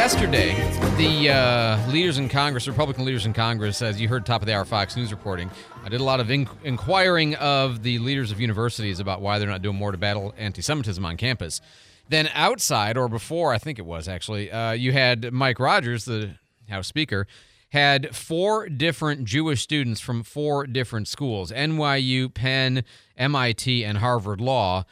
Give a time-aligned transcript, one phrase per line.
[0.00, 0.54] yesterday,
[0.96, 4.54] the uh, leaders in Congress, Republican leaders in Congress, as you heard top of the
[4.54, 5.50] hour Fox News reporting,
[5.84, 9.46] I did a lot of in- inquiring of the leaders of universities about why they're
[9.46, 11.60] not doing more to battle anti Semitism on campus.
[12.08, 16.30] Then outside, or before, I think it was actually, uh, you had Mike Rogers, the
[16.70, 17.26] House Speaker,
[17.68, 22.84] had four different Jewish students from four different schools NYU, Penn,
[23.18, 24.86] MIT, and Harvard Law.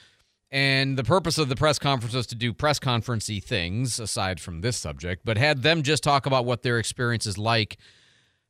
[0.51, 4.63] And the purpose of the press conference was to do press conferencey things aside from
[4.63, 7.77] this subject, but had them just talk about what their experience is like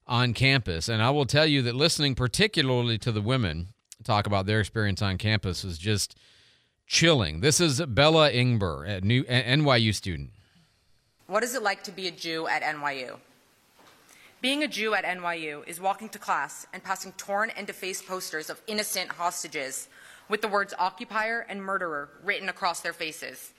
[0.06, 0.88] on campus.
[0.88, 3.68] And I will tell you that listening particularly to the women
[4.04, 6.16] talk about their experience on campus is just
[6.86, 7.40] chilling.
[7.40, 10.30] This is Bella Ingber, a new NYU student.
[11.26, 13.18] What is it like to be a Jew at NYU?
[14.40, 18.48] Being a Jew at NYU is walking to class and passing torn and defaced posters
[18.48, 19.88] of innocent hostages
[20.28, 23.52] with the words occupier and murderer written across their faces.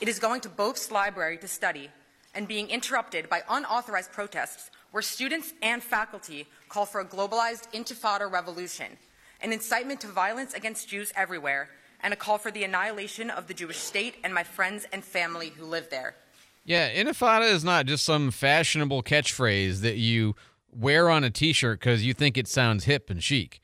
[0.00, 1.90] It is going to Bobst library to study
[2.34, 8.30] and being interrupted by unauthorized protests where students and faculty call for a globalized intifada
[8.30, 8.86] revolution,
[9.40, 11.68] an incitement to violence against Jews everywhere,
[12.00, 15.50] and a call for the annihilation of the Jewish state and my friends and family
[15.50, 16.16] who live there.
[16.64, 20.34] Yeah, intifada is not just some fashionable catchphrase that you
[20.70, 23.60] wear on a t-shirt because you think it sounds hip and chic.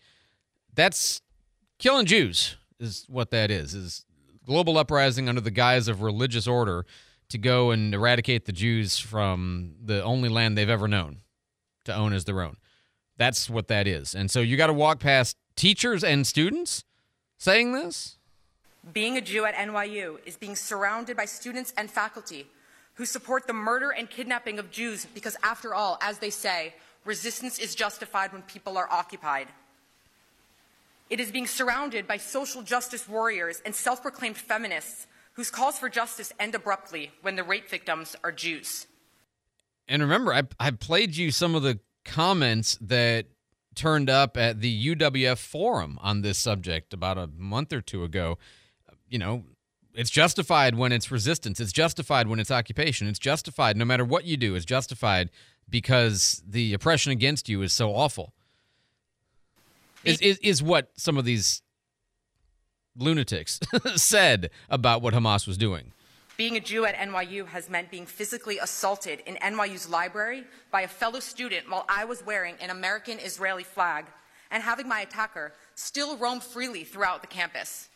[0.74, 1.20] That's
[1.78, 3.74] killing Jews is what that is.
[3.74, 4.04] Is
[4.46, 6.86] global uprising under the guise of religious order
[7.28, 11.18] to go and eradicate the Jews from the only land they've ever known
[11.84, 12.56] to own as their own.
[13.18, 14.14] That's what that is.
[14.14, 16.84] And so you got to walk past teachers and students
[17.36, 18.16] saying this.
[18.92, 22.46] Being a Jew at NYU is being surrounded by students and faculty
[22.94, 27.58] who support the murder and kidnapping of Jews because, after all, as they say, resistance
[27.58, 29.48] is justified when people are occupied.
[31.10, 35.88] It is being surrounded by social justice warriors and self proclaimed feminists whose calls for
[35.88, 38.86] justice end abruptly when the rape victims are Jews.
[39.86, 43.26] And remember, I, I played you some of the comments that
[43.74, 48.36] turned up at the UWF forum on this subject about a month or two ago.
[49.08, 49.44] You know,
[49.94, 54.24] it's justified when it's resistance, it's justified when it's occupation, it's justified no matter what
[54.24, 55.30] you do, it's justified
[55.70, 58.34] because the oppression against you is so awful
[60.04, 61.62] is, is, is what some of these
[62.96, 63.60] lunatics
[63.96, 65.92] said about what Hamas was doing.
[66.36, 70.88] Being a Jew at NYU has meant being physically assaulted in NYU's library by a
[70.88, 74.06] fellow student while I was wearing an American Israeli flag
[74.50, 77.88] and having my attacker still roam freely throughout the campus.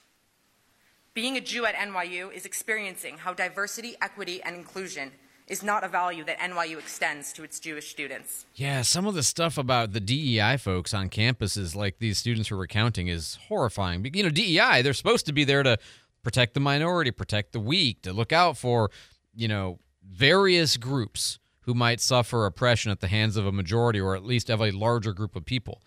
[1.15, 5.13] Being a Jew at NYU is experiencing how diversity, equity, and inclusion
[5.53, 8.47] is not a value that NYU extends to its Jewish students.
[8.55, 12.57] Yeah, some of the stuff about the DEI folks on campuses, like these students were
[12.57, 14.03] recounting, is horrifying.
[14.15, 15.77] You know, DEI, they're supposed to be there to
[16.23, 18.91] protect the minority, protect the weak, to look out for,
[19.35, 19.79] you know,
[20.11, 24.49] various groups who might suffer oppression at the hands of a majority or at least
[24.49, 25.83] of a larger group of people.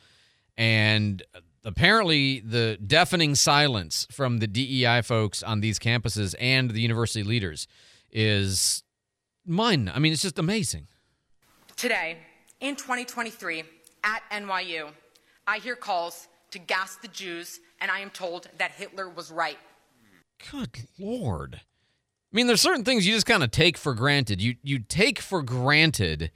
[0.55, 1.23] And
[1.63, 7.67] apparently, the deafening silence from the DEI folks on these campuses and the university leaders
[8.11, 8.83] is
[9.45, 9.91] mine.
[9.93, 10.87] I mean, it's just amazing.
[11.75, 12.17] Today,
[12.59, 13.63] in 2023,
[14.03, 14.89] at NYU,
[15.47, 19.57] I hear calls to gas the Jews, and I am told that Hitler was right.
[20.51, 21.61] Good Lord.
[21.61, 24.41] I mean, there's certain things you just kind of take for granted.
[24.41, 26.31] You you take for granted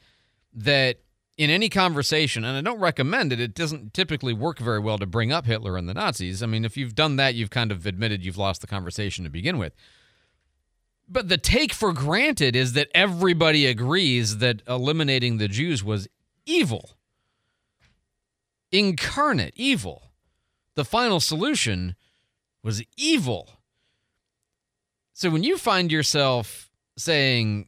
[0.53, 0.99] that
[1.37, 5.05] in any conversation, and I don't recommend it, it doesn't typically work very well to
[5.05, 6.43] bring up Hitler and the Nazis.
[6.43, 9.29] I mean, if you've done that, you've kind of admitted you've lost the conversation to
[9.29, 9.73] begin with.
[11.09, 16.07] But the take for granted is that everybody agrees that eliminating the Jews was
[16.45, 16.91] evil,
[18.71, 20.03] incarnate evil.
[20.75, 21.95] The final solution
[22.63, 23.49] was evil.
[25.13, 27.67] So when you find yourself saying,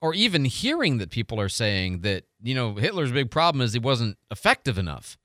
[0.00, 3.78] or even hearing that people are saying that, you know, Hitler's big problem is he
[3.80, 5.18] wasn't effective enough.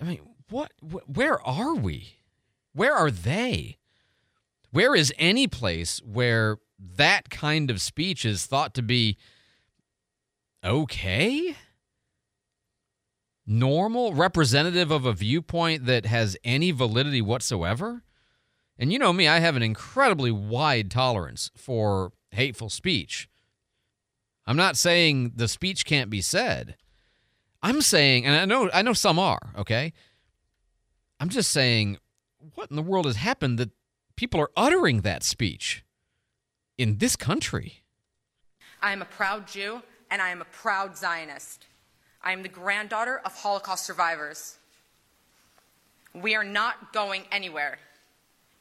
[0.00, 2.16] I mean, what, where are we?
[2.72, 3.76] Where are they?
[4.72, 6.58] Where is any place where
[6.96, 9.18] that kind of speech is thought to be
[10.64, 11.54] okay?
[13.46, 18.02] Normal, representative of a viewpoint that has any validity whatsoever?
[18.78, 23.28] And you know me, I have an incredibly wide tolerance for hateful speech.
[24.46, 26.76] I'm not saying the speech can't be said.
[27.62, 29.92] I'm saying, and I know I know some are, okay?
[31.20, 31.98] I'm just saying
[32.54, 33.70] what in the world has happened that
[34.16, 35.84] people are uttering that speech
[36.78, 37.82] in this country.
[38.80, 41.66] I am a proud Jew and I am a proud Zionist.
[42.22, 44.58] I am the granddaughter of Holocaust survivors.
[46.14, 47.78] We are not going anywhere.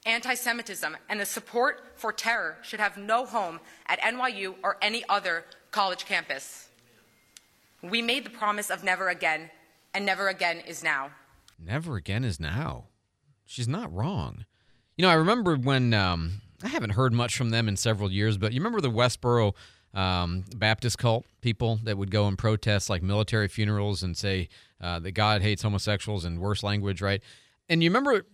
[0.06, 5.04] anti Semitism, and the support for terror should have no home at NYU or any
[5.10, 6.70] other college campus.
[7.84, 9.52] We made the promise of never again,
[9.94, 11.12] and never again is now.
[11.60, 12.86] Never again is now.
[13.46, 14.46] She's not wrong.
[15.02, 18.38] You know, I remember when um, I haven't heard much from them in several years,
[18.38, 19.56] but you remember the Westboro
[19.96, 24.48] um, Baptist cult people that would go and protest like military funerals and say
[24.80, 27.20] uh, that God hates homosexuals and worse language, right?
[27.68, 28.28] And you remember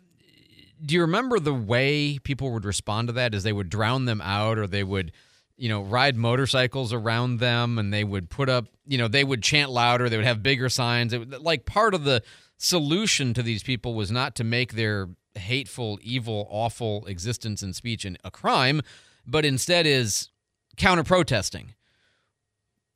[0.86, 3.34] do you remember the way people would respond to that?
[3.34, 5.14] Is they would drown them out, or they would,
[5.56, 9.42] you know, ride motorcycles around them, and they would put up, you know, they would
[9.42, 11.14] chant louder, they would have bigger signs.
[11.14, 12.24] It, like part of the
[12.58, 18.06] solution to these people was not to make their hateful, evil, awful existence and speech
[18.06, 18.82] and a crime,
[19.26, 20.30] but instead is
[20.76, 21.74] counter protesting.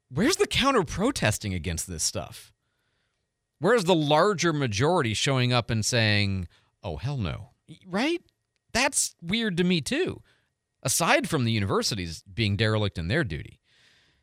[0.09, 2.53] Where's the counter protesting against this stuff?
[3.59, 6.47] Where's the larger majority showing up and saying,
[6.83, 7.51] oh, hell no?
[7.87, 8.21] right?
[8.73, 10.21] That's weird to me too.
[10.83, 13.59] Aside from the universities being derelict in their duty.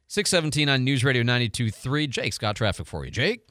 [0.08, 2.08] 617 on News Radio 92.3.
[2.08, 3.10] Jake's got traffic for you.
[3.10, 3.48] Jake?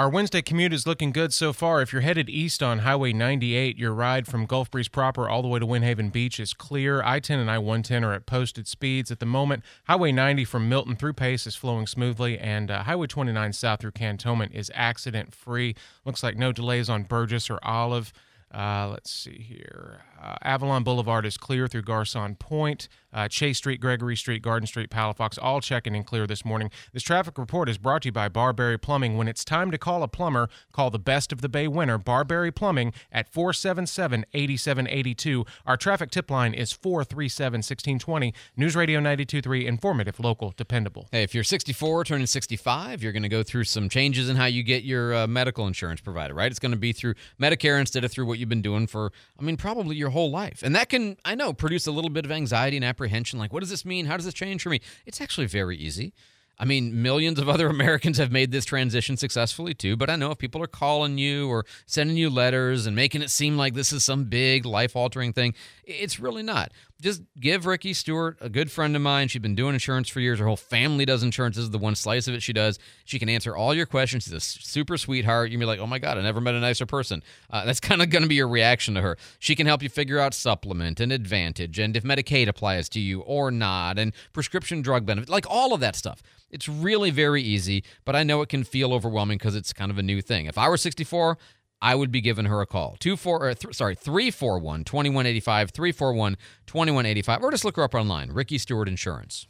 [0.00, 1.82] Our Wednesday commute is looking good so far.
[1.82, 5.48] If you're headed east on Highway 98, your ride from Gulf Breeze proper all the
[5.48, 7.02] way to Windhaven Beach is clear.
[7.02, 9.62] I 10 and I 110 are at posted speeds at the moment.
[9.84, 13.90] Highway 90 from Milton through Pace is flowing smoothly, and uh, Highway 29 south through
[13.90, 15.74] Cantonment is accident free.
[16.06, 18.10] Looks like no delays on Burgess or Olive.
[18.54, 20.00] Uh, let's see here.
[20.20, 22.88] Uh, Avalon Boulevard is clear through Garcon Point.
[23.12, 26.70] Uh, Chase Street, Gregory Street, Garden Street, Palafox, all checking in clear this morning.
[26.92, 29.16] This traffic report is brought to you by Barberry Plumbing.
[29.16, 32.52] When it's time to call a plumber, call the best of the Bay winner, Barberry
[32.52, 35.44] Plumbing, at 477 8782.
[35.66, 38.34] Our traffic tip line is 437 1620.
[38.56, 41.08] News Radio 923, informative, local, dependable.
[41.10, 44.46] Hey, if you're 64, turning 65, you're going to go through some changes in how
[44.46, 46.50] you get your uh, medical insurance provided, right?
[46.50, 49.42] It's going to be through Medicare instead of through what you've been doing for, I
[49.42, 50.62] mean, probably your whole life.
[50.62, 52.99] And that can, I know, produce a little bit of anxiety and apprehension.
[53.38, 54.06] Like, what does this mean?
[54.06, 54.80] How does this change for me?
[55.06, 56.12] It's actually very easy.
[56.58, 60.30] I mean, millions of other Americans have made this transition successfully too, but I know
[60.30, 63.92] if people are calling you or sending you letters and making it seem like this
[63.92, 65.54] is some big life altering thing,
[65.84, 66.70] it's really not.
[67.00, 69.28] Just give Ricky Stewart, a good friend of mine.
[69.28, 70.38] She's been doing insurance for years.
[70.38, 71.56] Her whole family does insurance.
[71.56, 72.78] This is the one slice of it she does.
[73.04, 74.24] She can answer all your questions.
[74.24, 75.50] She's a super sweetheart.
[75.50, 77.22] You'd be like, oh my God, I never met a nicer person.
[77.48, 79.16] Uh, that's kind of going to be your reaction to her.
[79.38, 83.20] She can help you figure out supplement and advantage and if Medicaid applies to you
[83.20, 86.22] or not and prescription drug benefit, like all of that stuff.
[86.50, 89.98] It's really very easy, but I know it can feel overwhelming because it's kind of
[89.98, 90.46] a new thing.
[90.46, 91.38] If I were 64,
[91.82, 92.96] I would be giving her a call.
[93.00, 96.36] Two four or th- sorry, 341 2185 341
[96.66, 98.30] 2185 or just look her up online.
[98.30, 99.46] Ricky Stewart Insurance.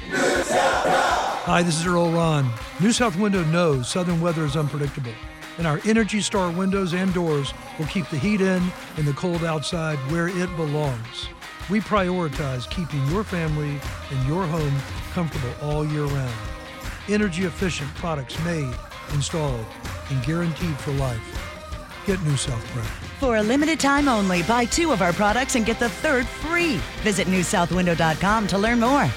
[0.00, 2.50] Hi, this is Earl Ron.
[2.80, 5.12] New South Window knows southern weather is unpredictable,
[5.56, 8.62] and our Energy Star windows and doors will keep the heat in
[8.96, 11.28] and the cold outside where it belongs.
[11.70, 13.78] We prioritize keeping your family
[14.10, 14.74] and your home
[15.12, 16.34] comfortable all year round.
[17.08, 18.74] Energy efficient products made,
[19.14, 19.64] installed,
[20.10, 21.47] and guaranteed for life.
[22.08, 22.64] Get New South
[23.20, 26.76] For a limited time only, buy two of our products and get the third free.
[27.02, 29.10] Visit newsouthwindow.com to learn more.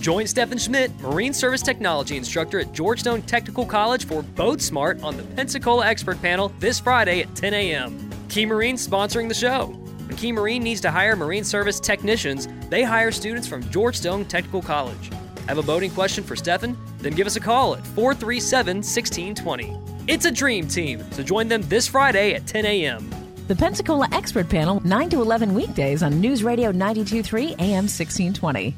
[0.00, 5.00] Join Stephen Schmidt, Marine Service Technology instructor at George Stone Technical College for Boat Smart
[5.04, 8.10] on the Pensacola Expert Panel this Friday at 10 a.m.
[8.28, 9.66] Key Marine sponsoring the show.
[9.66, 14.24] When Key Marine needs to hire Marine Service technicians, they hire students from George Stone
[14.24, 15.12] Technical College.
[15.46, 16.76] Have a boating question for Stephen?
[16.98, 19.81] Then give us a call at 437 1620.
[20.08, 23.08] It's a dream team, so join them this Friday at 10 a.m.
[23.46, 28.74] The Pensacola Expert Panel, 9 to 11 weekdays on News Radio 923 AM 1620.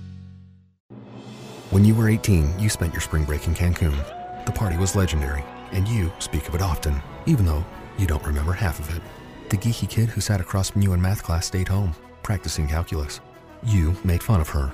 [1.70, 3.96] When you were 18, you spent your spring break in Cancun.
[4.44, 7.64] The party was legendary, and you speak of it often, even though
[7.96, 9.00] you don't remember half of it.
[9.48, 13.20] The geeky kid who sat across from you in math class stayed home, practicing calculus.
[13.62, 14.70] You made fun of her.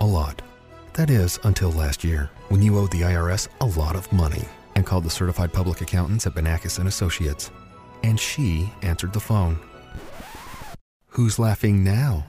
[0.00, 0.42] A lot.
[0.94, 4.86] That is, until last year, when you owed the IRS a lot of money and
[4.86, 7.50] called the certified public accountants at Benakis and Associates.
[8.02, 9.58] And she answered the phone.
[11.08, 12.26] Who's laughing now?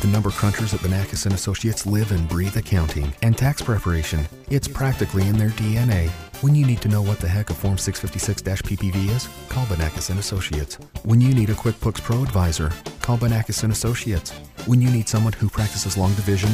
[0.00, 4.26] The number crunchers at Benakis and Associates live and breathe accounting and tax preparation.
[4.48, 6.08] It's practically in their DNA.
[6.40, 10.20] When you need to know what the heck a Form 656-PPV is, call Benakis and
[10.20, 10.76] Associates.
[11.02, 12.72] When you need a QuickBooks Pro advisor,
[13.02, 14.30] call Benakis and Associates.
[14.66, 16.50] When you need someone who practices long division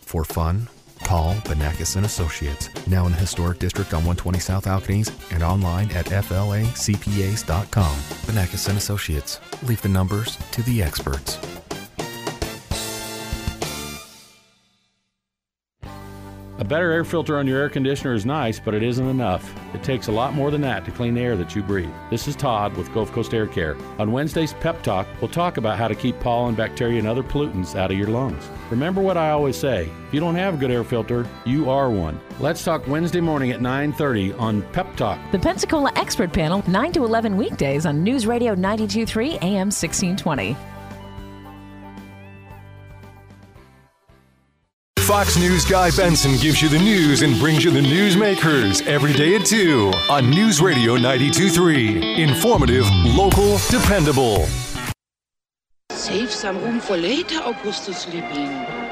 [0.00, 0.68] for fun,
[1.08, 5.90] Call Benakis and Associates, now in the historic district on 120 South Alcaniz and online
[5.92, 7.96] at flacpas.com.
[8.26, 11.38] Benakis and Associates, leave the numbers to the experts.
[16.60, 19.54] A better air filter on your air conditioner is nice, but it isn't enough.
[19.74, 21.88] It takes a lot more than that to clean the air that you breathe.
[22.10, 23.76] This is Todd with Gulf Coast Air Care.
[24.00, 27.76] On Wednesday's Pep Talk, we'll talk about how to keep pollen, bacteria, and other pollutants
[27.76, 28.44] out of your lungs.
[28.70, 31.90] Remember what I always say, if you don't have a good air filter, you are
[31.90, 32.20] one.
[32.40, 35.20] Let's talk Wednesday morning at 9:30 on Pep Talk.
[35.30, 40.56] The Pensacola Expert Panel, 9 to 11 weekdays on News Radio 923 AM 1620.
[45.08, 49.36] Fox News Guy Benson gives you the news and brings you the newsmakers every day
[49.36, 52.22] at 2 on News Radio 923.
[52.22, 54.44] Informative, local, dependable.
[55.92, 58.87] Save some room for later, Augustus Liebling.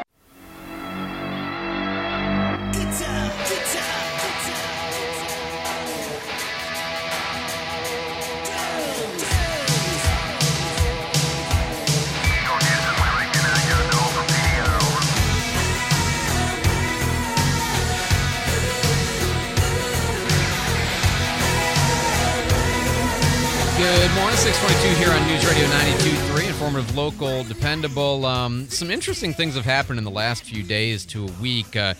[24.17, 28.25] Morning, 622 here on News Radio 92.3, informative, local, dependable.
[28.25, 31.77] Um, some interesting things have happened in the last few days to a week.
[31.77, 31.93] Uh,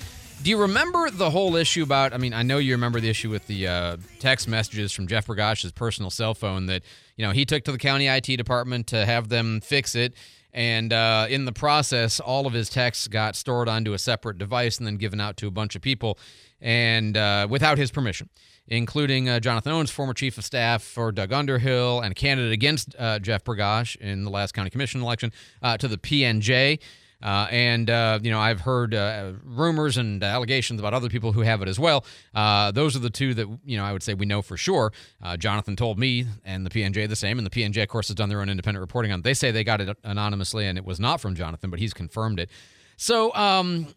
[0.43, 3.29] do you remember the whole issue about, I mean, I know you remember the issue
[3.29, 6.83] with the uh, text messages from Jeff Bergosh's personal cell phone that,
[7.17, 10.15] you know, he took to the county IT department to have them fix it.
[10.55, 14.79] And uh, in the process, all of his texts got stored onto a separate device
[14.79, 16.19] and then given out to a bunch of people
[16.63, 18.31] and uh, without his permission
[18.69, 22.95] including uh, Jonathan Owens, former chief of staff for Doug Underhill and a candidate against
[22.99, 25.33] uh, Jeff Bergosh in the last county commission election,
[25.63, 26.81] uh, to the PNJ.
[27.23, 31.41] Uh, and, uh, you know, I've heard uh, rumors and allegations about other people who
[31.41, 32.05] have it as well.
[32.35, 34.93] those are the two that, you know, I would say we know for sure.
[35.39, 37.39] Jonathan told me and the PNJ the same.
[37.39, 39.23] And the PNJ, of course, has done their own independent reporting on it.
[39.23, 42.39] They say they got it anonymously and it was not from Jonathan, but he's confirmed
[42.39, 42.51] it.
[42.99, 43.89] So, um,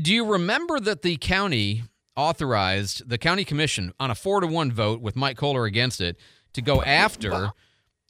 [0.00, 1.84] do you remember that the county
[2.16, 6.16] authorized the county commission on a four to one vote with Mike Kohler against it
[6.52, 7.52] to go after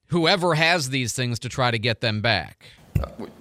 [0.09, 2.67] whoever has these things to try to get them back.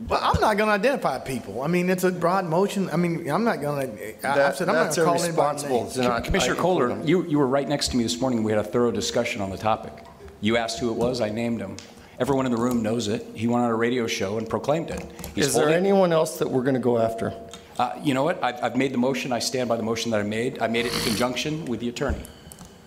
[0.08, 1.62] Well, I'm not going to identify people.
[1.62, 2.90] I mean, it's a broad motion.
[2.90, 4.22] I mean, I'm not going to.
[4.22, 5.98] That, said I'm that's not going to call anybody names.
[5.98, 8.44] not, Commissioner Kohler, you, you were right next to me this morning.
[8.44, 9.94] We had a thorough discussion on the topic.
[10.42, 11.22] You asked who it was.
[11.22, 11.78] I named him.
[12.20, 13.26] Everyone in the room knows it.
[13.36, 15.04] He went on a radio show and proclaimed it.
[15.36, 17.34] He's Is there anyone else that we're going to go after?
[17.78, 18.44] Uh, you know what?
[18.44, 19.32] I've, I've made the motion.
[19.32, 20.62] I stand by the motion that I made.
[20.62, 22.22] I made it in conjunction with the attorney.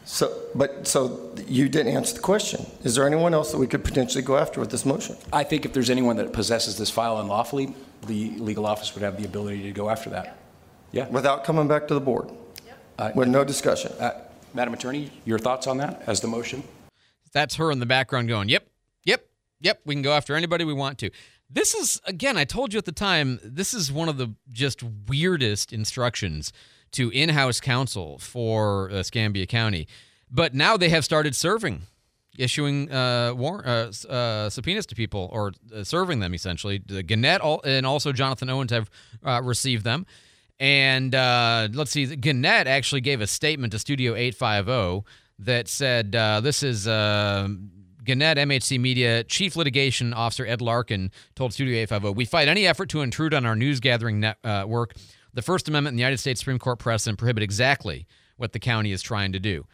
[0.04, 2.64] So, but, so you didn't answer the question.
[2.84, 5.16] Is there anyone else that we could potentially go after with this motion?
[5.32, 7.74] I think if there's anyone that possesses this file unlawfully,
[8.06, 10.36] the legal office would have the ability to go after that.
[10.92, 11.08] Yeah.
[11.08, 12.30] Without coming back to the board?
[12.98, 13.92] Uh, With no discussion?
[13.98, 14.12] uh,
[14.54, 16.62] Madam Attorney, your thoughts on that as the motion?
[17.32, 18.68] That's her in the background going, yep,
[19.04, 19.26] yep,
[19.60, 21.10] yep, we can go after anybody we want to.
[21.48, 24.82] This is, again, I told you at the time, this is one of the just
[24.82, 26.52] weirdest instructions
[26.92, 29.86] to in house counsel for uh, Escambia County.
[30.30, 31.82] But now they have started serving,
[32.36, 36.80] issuing uh, war- uh, uh, subpoenas to people or uh, serving them essentially.
[36.80, 38.90] Gannett and also Jonathan Owens have
[39.24, 40.04] uh, received them.
[40.58, 45.08] And uh, let's see, Gannett actually gave a statement to Studio 850
[45.40, 46.12] that said
[46.42, 47.46] this is uh,
[48.06, 52.88] Gannett MHC Media Chief Litigation Officer Ed Larkin told Studio 850 We fight any effort
[52.90, 54.94] to intrude on our news gathering network.
[55.34, 58.92] The First Amendment and the United States Supreme Court precedent prohibit exactly what the county
[58.92, 59.66] is trying to do.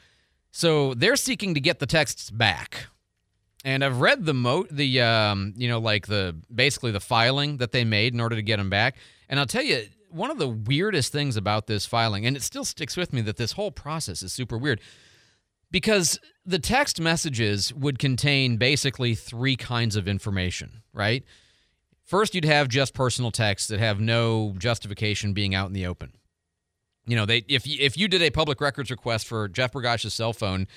[0.50, 2.86] So they're seeking to get the texts back.
[3.64, 7.70] And I've read the mo the um, you know like the basically the filing that
[7.70, 8.96] they made in order to get them back.
[9.28, 12.64] And I'll tell you one of the weirdest things about this filing, and it still
[12.64, 14.80] sticks with me that this whole process is super weird,
[15.72, 21.24] because the text messages would contain basically three kinds of information, right?
[22.04, 26.12] First, you'd have just personal texts that have no justification being out in the open.
[27.06, 30.14] You know, they if you, if you did a public records request for Jeff Bergosh's
[30.14, 30.68] cell phone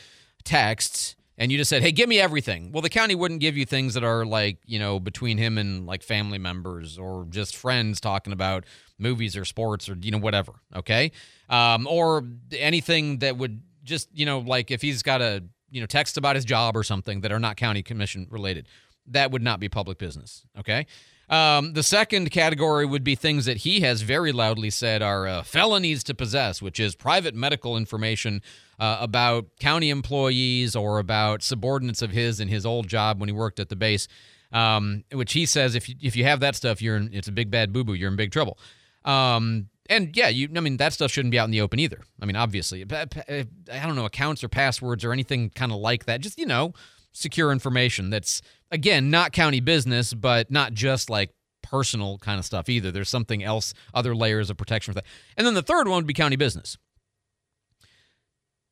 [0.43, 3.65] texts and you just said, "Hey, give me everything," well, the county wouldn't give you
[3.65, 7.99] things that are like you know between him and like family members or just friends
[7.99, 8.63] talking about
[8.97, 10.53] movies or sports or you know whatever.
[10.75, 11.11] Okay,
[11.49, 12.23] um, or
[12.53, 16.35] anything that would just you know like if he's got a you know text about
[16.35, 18.67] his job or something that are not county commission related,
[19.07, 20.45] that would not be public business.
[20.59, 20.85] Okay.
[21.27, 25.41] Um, the second category would be things that he has very loudly said are uh,
[25.41, 28.43] felonies to possess, which is private medical information
[28.79, 33.33] uh, about county employees or about subordinates of his in his old job when he
[33.33, 34.07] worked at the base.
[34.51, 37.31] Um, which he says if you, if you have that stuff, you're in, it's a
[37.31, 37.93] big bad boo boo.
[37.93, 38.57] You're in big trouble.
[39.03, 42.01] Um, and yeah, you I mean that stuff shouldn't be out in the open either.
[42.21, 46.21] I mean, obviously, I don't know accounts or passwords or anything kind of like that.
[46.21, 46.73] Just you know,
[47.11, 52.69] secure information that's again not county business, but not just like personal kind of stuff
[52.69, 52.91] either.
[52.91, 55.05] There's something else, other layers of protection for that.
[55.35, 56.77] And then the third one would be county business.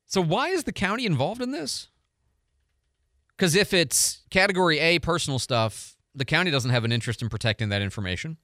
[0.06, 1.88] So why is the county involved in this?
[3.36, 7.70] Because if it's category A personal stuff, the county doesn't have an interest in protecting
[7.70, 8.36] that information.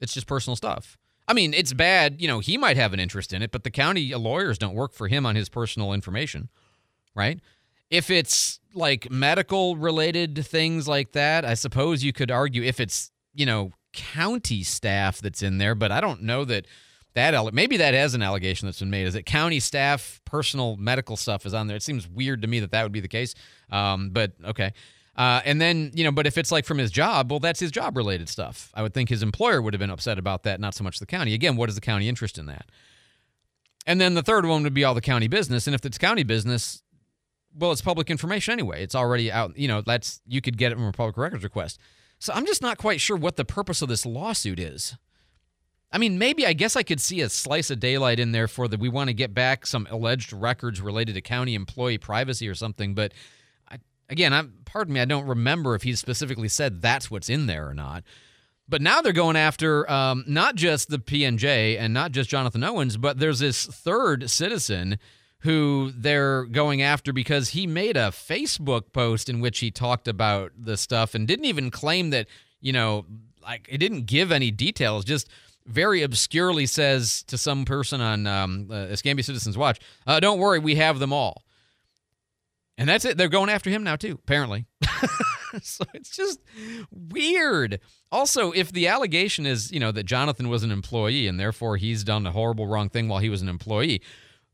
[0.00, 0.98] It's just personal stuff.
[1.28, 2.20] I mean, it's bad.
[2.20, 4.94] You know, he might have an interest in it, but the county lawyers don't work
[4.94, 6.48] for him on his personal information,
[7.14, 7.38] right?
[7.90, 13.12] If it's like medical related things like that, I suppose you could argue if it's,
[13.34, 16.66] you know, county staff that's in there, but I don't know that
[17.14, 21.16] that maybe that has an allegation that's been made is that county staff personal medical
[21.16, 21.76] stuff is on there.
[21.76, 23.34] It seems weird to me that that would be the case.
[23.70, 24.72] Um, but okay.
[25.18, 27.72] Uh, and then, you know, but if it's like from his job, well, that's his
[27.72, 28.70] job related stuff.
[28.72, 31.06] I would think his employer would have been upset about that, not so much the
[31.06, 31.34] county.
[31.34, 32.70] Again, what is the county interest in that?
[33.84, 35.66] And then the third one would be all the county business.
[35.66, 36.84] And if it's county business,
[37.52, 38.84] well, it's public information anyway.
[38.84, 39.58] It's already out.
[39.58, 41.80] You know, that's you could get it from a public records request.
[42.20, 44.96] So I'm just not quite sure what the purpose of this lawsuit is.
[45.90, 48.68] I mean, maybe I guess I could see a slice of daylight in there for
[48.68, 52.54] that we want to get back some alleged records related to county employee privacy or
[52.54, 52.94] something.
[52.94, 53.12] But
[54.08, 57.68] again, I'm pardon me, I don't remember if he specifically said that's what's in there
[57.68, 58.04] or not.
[58.68, 62.98] But now they're going after um, not just the PNJ and not just Jonathan Owens,
[62.98, 64.98] but there's this third citizen
[65.40, 70.52] who they're going after because he made a Facebook post in which he talked about
[70.58, 72.26] the stuff and didn't even claim that,
[72.60, 73.06] you know,
[73.42, 75.28] like it didn't give any details, just
[75.64, 80.58] very obscurely says to some person on um, uh, Escambia Citizens Watch, uh, "Don't worry,
[80.58, 81.44] we have them all."
[82.78, 83.18] And that's it.
[83.18, 84.66] They're going after him now too, apparently.
[85.62, 86.40] so it's just
[86.90, 87.80] weird.
[88.12, 92.04] Also, if the allegation is, you know, that Jonathan was an employee and therefore he's
[92.04, 94.00] done a horrible wrong thing while he was an employee,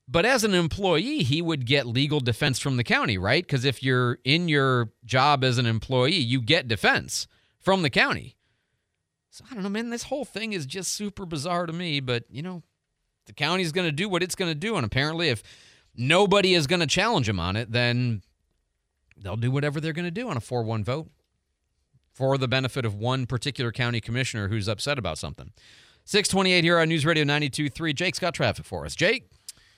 [0.08, 3.44] but as an employee, he would get legal defense from the county, right?
[3.44, 7.26] Because if you're in your job as an employee, you get defense
[7.60, 8.36] from the county.
[9.30, 9.90] So I don't know, man.
[9.90, 12.00] This whole thing is just super bizarre to me.
[12.00, 12.62] But you know,
[13.26, 15.42] the county's going to do what it's going to do, and apparently, if
[15.96, 18.22] nobody is going to challenge them on it, then
[19.16, 21.08] they'll do whatever they're going to do on a four-one vote
[22.12, 25.52] for the benefit of one particular county commissioner who's upset about something.
[26.04, 27.94] 628 here on News Radio 92.3.
[27.94, 28.94] Jake's got traffic for us.
[28.94, 29.28] Jake?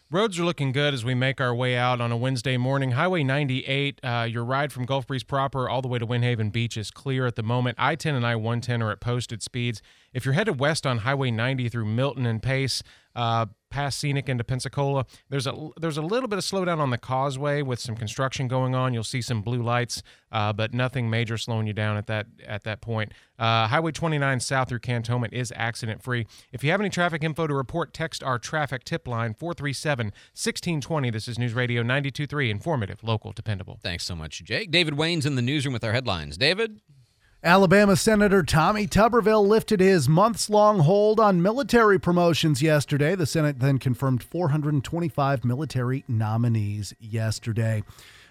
[0.08, 2.92] Roads are looking good as we make our way out on a Wednesday morning.
[2.92, 6.76] Highway 98, uh, your ride from Gulf Breeze proper all the way to Windhaven Beach
[6.76, 7.76] is clear at the moment.
[7.76, 9.82] I 10 and I 110 are at posted speeds.
[10.16, 12.82] If you're headed west on Highway 90 through Milton and Pace,
[13.14, 15.04] uh, past Scenic into Pensacola.
[15.28, 18.74] There's a there's a little bit of slowdown on the causeway with some construction going
[18.74, 18.94] on.
[18.94, 20.02] You'll see some blue lights,
[20.32, 23.12] uh, but nothing major slowing you down at that at that point.
[23.38, 26.26] Uh, Highway 29 south through Cantonment is accident free.
[26.50, 31.10] If you have any traffic info to report, text our traffic tip line 437 1620.
[31.10, 33.78] This is News Radio 923, informative, local, dependable.
[33.82, 34.70] Thanks so much, Jake.
[34.70, 36.38] David Wayne's in the newsroom with our headlines.
[36.38, 36.80] David.
[37.46, 43.14] Alabama Senator Tommy Tuberville lifted his months long hold on military promotions yesterday.
[43.14, 47.84] The Senate then confirmed 425 military nominees yesterday.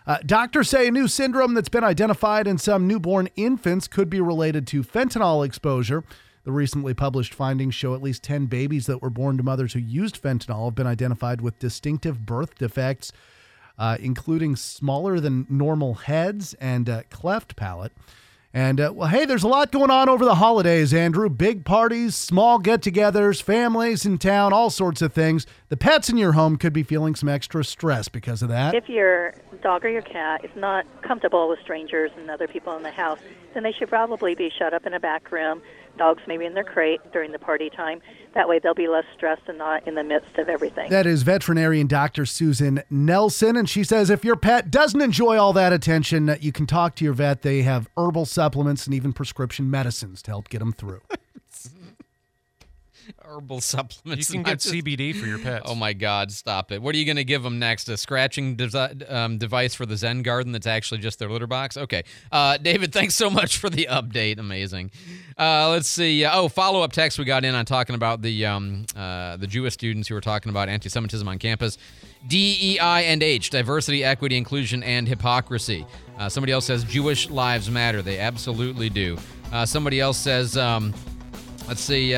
[0.06, 4.19] Uh, doctors say a new syndrome that's been identified in some newborn infants could be
[4.19, 6.04] related to fentanyl exposure.
[6.43, 9.80] The recently published findings show at least 10 babies that were born to mothers who
[9.80, 13.13] used fentanyl have been identified with distinctive birth defects,
[13.80, 17.93] uh, including smaller than normal heads and cleft palate.
[18.55, 21.27] And uh, well, hey, there's a lot going on over the holidays, Andrew.
[21.27, 25.45] Big parties, small get togethers, families in town, all sorts of things.
[25.67, 28.73] The pets in your home could be feeling some extra stress because of that.
[28.73, 32.83] If your dog or your cat is not comfortable with strangers and other people in
[32.83, 33.19] the house,
[33.53, 35.61] then they should probably be shut up in a back room
[35.97, 38.01] dogs maybe in their crate during the party time.
[38.34, 40.89] That way they'll be less stressed and not in the midst of everything.
[40.89, 42.25] That is veterinarian Dr.
[42.25, 43.55] Susan Nelson.
[43.55, 47.05] And she says if your pet doesn't enjoy all that attention, you can talk to
[47.05, 47.41] your vet.
[47.41, 51.01] They have herbal supplements and even prescription medicines to help get them through.
[53.23, 54.29] herbal supplements.
[54.29, 55.65] You can get just, CBD for your pets.
[55.69, 56.81] Oh my God, stop it!
[56.81, 57.89] What are you going to give them next?
[57.89, 61.77] A scratching de- um, device for the Zen Garden that's actually just their litter box?
[61.77, 64.39] Okay, uh, David, thanks so much for the update.
[64.39, 64.91] Amazing.
[65.37, 66.25] Uh, let's see.
[66.25, 69.73] Oh, follow up text we got in on talking about the um, uh, the Jewish
[69.73, 71.77] students who were talking about anti-Semitism on campus.
[72.27, 75.85] DEI and H, diversity, equity, inclusion, and hypocrisy.
[76.17, 78.01] Uh, somebody else says Jewish lives matter.
[78.01, 79.17] They absolutely do.
[79.51, 80.93] Uh, somebody else says, um,
[81.67, 82.15] let's see.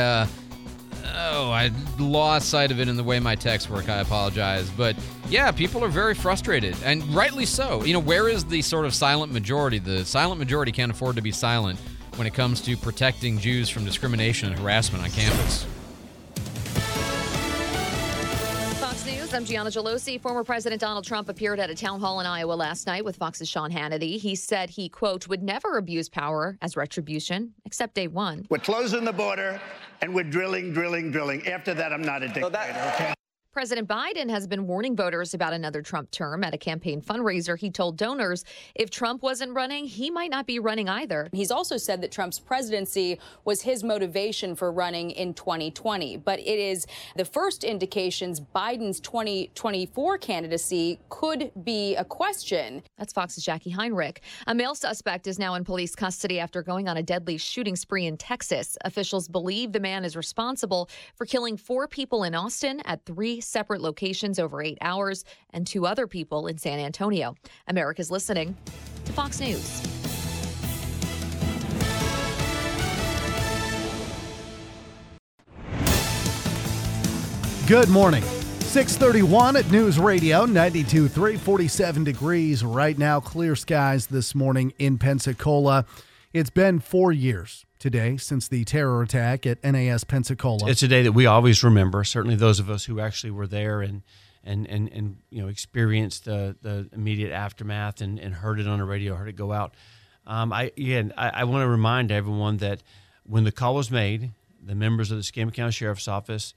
[1.15, 3.89] Oh, I lost sight of it in the way my texts work.
[3.89, 4.69] I apologize.
[4.69, 4.95] But
[5.29, 7.83] yeah, people are very frustrated, and rightly so.
[7.83, 9.79] You know, where is the sort of silent majority?
[9.79, 11.79] The silent majority can't afford to be silent
[12.15, 15.65] when it comes to protecting Jews from discrimination and harassment on campus.
[19.27, 20.21] News, I'm Gianna Gelosi.
[20.21, 23.49] Former President Donald Trump appeared at a town hall in Iowa last night with Fox's
[23.49, 24.17] Sean Hannity.
[24.17, 28.45] He said he, quote, would never abuse power as retribution, except day one.
[28.49, 29.59] We're closing the border
[30.01, 31.45] and we're drilling, drilling, drilling.
[31.45, 33.16] After that, I'm not a dictator, okay?
[33.57, 36.43] President Biden has been warning voters about another Trump term.
[36.43, 40.59] At a campaign fundraiser, he told donors if Trump wasn't running, he might not be
[40.59, 41.27] running either.
[41.33, 46.17] He's also said that Trump's presidency was his motivation for running in 2020.
[46.17, 52.83] But it is the first indications Biden's 2024 candidacy could be a question.
[52.99, 54.21] That's Fox's Jackie Heinrich.
[54.45, 58.05] A male suspect is now in police custody after going on a deadly shooting spree
[58.05, 58.77] in Texas.
[58.85, 63.81] Officials believe the man is responsible for killing four people in Austin at three separate
[63.81, 67.35] locations over eight hours and two other people in San Antonio.
[67.67, 68.55] America's listening
[69.05, 69.81] to Fox News.
[77.67, 78.23] Good morning.
[78.23, 83.19] 631 at News Radio 92.3, 47 degrees right now.
[83.19, 85.85] Clear skies this morning in Pensacola.
[86.33, 90.69] It's been four years today since the terror attack at NAS Pensacola.
[90.69, 92.03] It's a day that we always remember.
[92.03, 94.01] Certainly, those of us who actually were there and
[94.43, 98.79] and and, and you know experienced the the immediate aftermath and, and heard it on
[98.79, 99.75] the radio, heard it go out.
[100.25, 102.83] Um, I again, I, I want to remind everyone that
[103.23, 106.53] when the call was made, the members of the Escambia County Sheriff's Office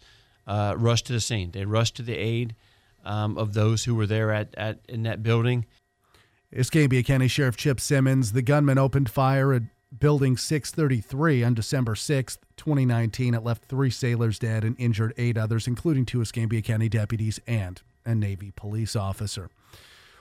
[0.48, 1.52] uh, rushed to the scene.
[1.52, 2.56] They rushed to the aid
[3.04, 5.66] um, of those who were there at, at in that building.
[6.52, 9.62] Escambia County Sheriff Chip Simmons, the gunman opened fire at
[9.96, 13.34] Building 633 on December 6th, 2019.
[13.34, 17.80] It left three sailors dead and injured eight others, including two Escambia County deputies and
[18.04, 19.48] a Navy police officer.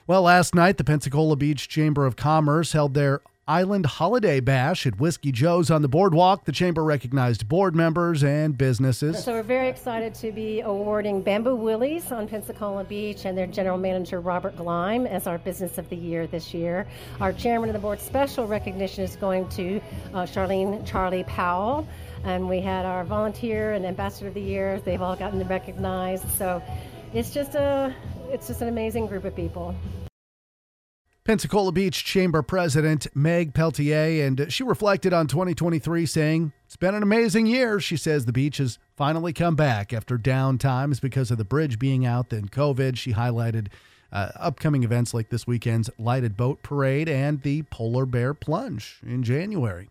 [0.06, 5.00] Well, last night, the Pensacola Beach Chamber of Commerce held their Island Holiday Bash at
[5.00, 6.46] Whiskey Joe's on the boardwalk.
[6.46, 9.24] The chamber recognized board members and businesses.
[9.24, 13.80] So we're very excited to be awarding Bamboo Willie's on Pensacola Beach and their general
[13.80, 16.86] manager Robert Gleim as our business of the year this year.
[17.20, 19.82] Our chairman of the board special recognition is going to
[20.14, 21.88] uh, Charlene Charlie Powell.
[22.26, 24.80] And we had our volunteer and ambassador of the year.
[24.82, 26.30] They've all gotten recognized.
[26.38, 26.62] So
[27.16, 27.96] it's just a
[28.30, 29.74] it's just an amazing group of people.
[31.30, 37.04] Pensacola Beach Chamber President Meg Peltier, and she reflected on 2023, saying, It's been an
[37.04, 37.80] amazing year.
[37.80, 41.78] She says the beach has finally come back after down times because of the bridge
[41.78, 42.98] being out, then COVID.
[42.98, 43.68] She highlighted
[44.12, 49.22] uh, upcoming events like this weekend's Lighted Boat Parade and the Polar Bear Plunge in
[49.22, 49.88] January.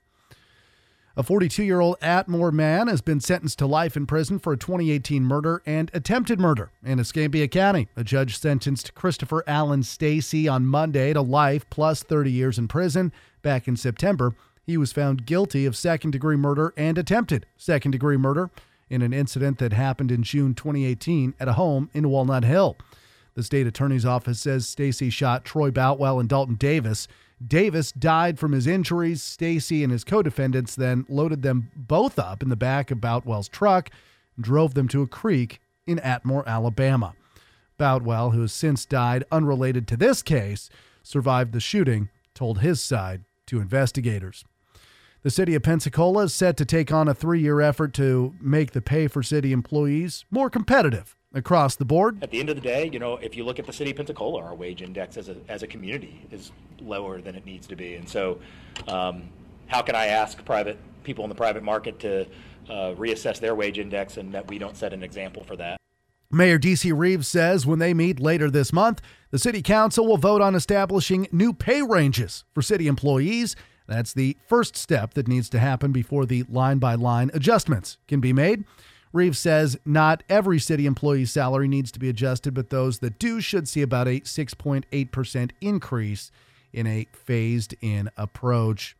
[1.19, 4.57] A 42 year old Atmore man has been sentenced to life in prison for a
[4.57, 7.89] 2018 murder and attempted murder in Escambia County.
[7.97, 13.13] A judge sentenced Christopher Allen Stacy on Monday to life plus 30 years in prison.
[13.43, 18.17] Back in September, he was found guilty of second degree murder and attempted second degree
[18.17, 18.53] murder
[18.89, 22.77] in an incident that happened in June 2018 at a home in Walnut Hill.
[23.35, 27.09] The state attorney's office says Stacy shot Troy Boutwell and Dalton Davis.
[27.45, 29.23] Davis died from his injuries.
[29.23, 33.91] Stacy and his co-defendants then loaded them both up in the back of Boutwell's truck
[34.37, 37.15] and drove them to a creek in Atmore, Alabama.
[37.77, 40.69] Boutwell, who has since died unrelated to this case,
[41.03, 44.45] survived the shooting, told his side to investigators.
[45.23, 48.73] The city of Pensacola is set to take on a three year effort to make
[48.73, 52.23] the pay for city employees more competitive across the board.
[52.23, 53.97] At the end of the day, you know, if you look at the city of
[53.97, 57.77] Pensacola, our wage index as a, as a community is lower than it needs to
[57.77, 57.95] be.
[57.95, 58.39] And so,
[58.87, 59.29] um,
[59.67, 62.23] how can I ask private people in the private market to
[62.69, 65.79] uh, reassess their wage index and that we don't set an example for that?
[66.31, 70.43] Mayor DC Reeves says when they meet later this month, the city council will vote
[70.43, 73.57] on establishing new pay ranges for city employees.
[73.87, 78.21] That's the first step that needs to happen before the line by line adjustments can
[78.21, 78.65] be made.
[79.13, 83.41] Reeves says not every city employee's salary needs to be adjusted, but those that do
[83.41, 86.31] should see about a 6.8% increase
[86.73, 88.97] in a phased in approach.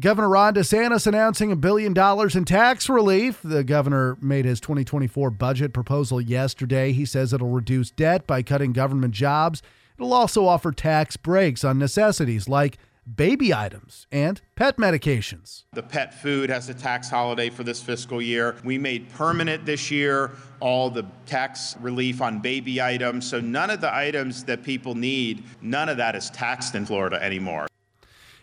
[0.00, 3.40] Governor Ron DeSantis announcing a billion dollars in tax relief.
[3.42, 6.92] The governor made his 2024 budget proposal yesterday.
[6.92, 9.62] He says it'll reduce debt by cutting government jobs.
[9.96, 12.78] It'll also offer tax breaks on necessities like
[13.14, 15.64] baby items and pet medications.
[15.72, 18.56] The pet food has a tax holiday for this fiscal year.
[18.64, 23.28] We made permanent this year all the tax relief on baby items.
[23.28, 27.22] So none of the items that people need, none of that is taxed in Florida
[27.22, 27.66] anymore.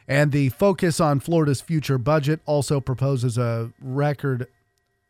[0.07, 4.47] And the focus on Florida's future budget also proposes a record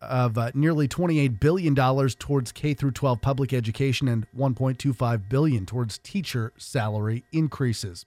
[0.02, 5.98] of uh, nearly $28 billion towards K through 12 public education and 1.25 billion towards
[6.00, 8.06] teacher salary increases.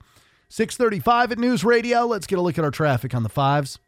[0.49, 2.07] 635 at News Radio.
[2.07, 3.79] Let's get a look at our traffic on the fives.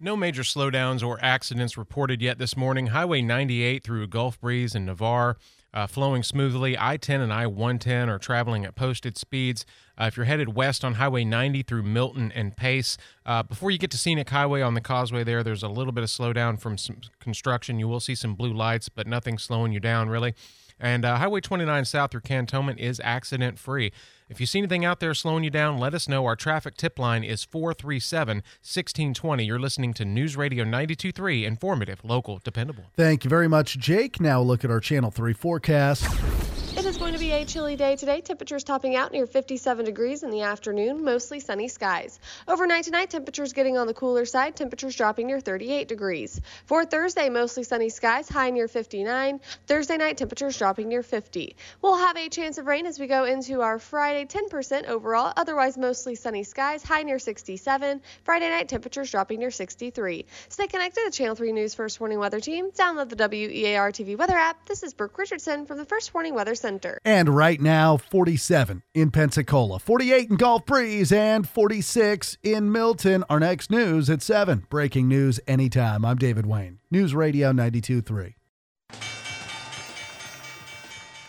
[0.00, 2.88] No major slowdowns or accidents reported yet this morning.
[2.88, 5.36] Highway 98 through Gulf Breeze and Navarre
[5.72, 6.76] uh, flowing smoothly.
[6.78, 9.66] I 10 and I 110 are traveling at posted speeds.
[10.00, 13.78] Uh, if you're headed west on Highway 90 through Milton and Pace, uh, before you
[13.78, 16.78] get to Scenic Highway on the causeway there, there's a little bit of slowdown from
[16.78, 17.78] some construction.
[17.78, 20.34] You will see some blue lights, but nothing slowing you down really.
[20.78, 23.92] And uh, Highway 29 south through Cantonment is accident free.
[24.28, 26.24] If you see anything out there slowing you down, let us know.
[26.24, 29.44] Our traffic tip line is 437 1620.
[29.44, 32.84] You're listening to News Radio 923, informative, local, dependable.
[32.96, 34.20] Thank you very much, Jake.
[34.20, 36.53] Now look at our Channel 3 forecast.
[36.76, 38.20] It is going to be a chilly day today.
[38.20, 42.18] Temperatures topping out near 57 degrees in the afternoon, mostly sunny skies.
[42.48, 46.40] Overnight tonight, temperatures getting on the cooler side, temperatures dropping near 38 degrees.
[46.66, 49.40] For Thursday, mostly sunny skies, high near 59.
[49.68, 51.54] Thursday night, temperatures dropping near 50.
[51.80, 55.78] We'll have a chance of rain as we go into our Friday, 10% overall, otherwise
[55.78, 58.02] mostly sunny skies, high near 67.
[58.24, 60.26] Friday night, temperatures dropping near 63.
[60.48, 62.72] Stay connected to the Channel 3 News First Warning Weather Team.
[62.72, 64.66] Download the WEAR TV weather app.
[64.66, 66.56] This is Brooke Richardson from the First Warning Weather.
[67.04, 73.24] And right now, 47 in Pensacola, 48 in Gulf Breeze, and 46 in Milton.
[73.28, 74.66] Our next news at 7.
[74.70, 76.04] Breaking news anytime.
[76.04, 78.34] I'm David Wayne, News Radio 92.3.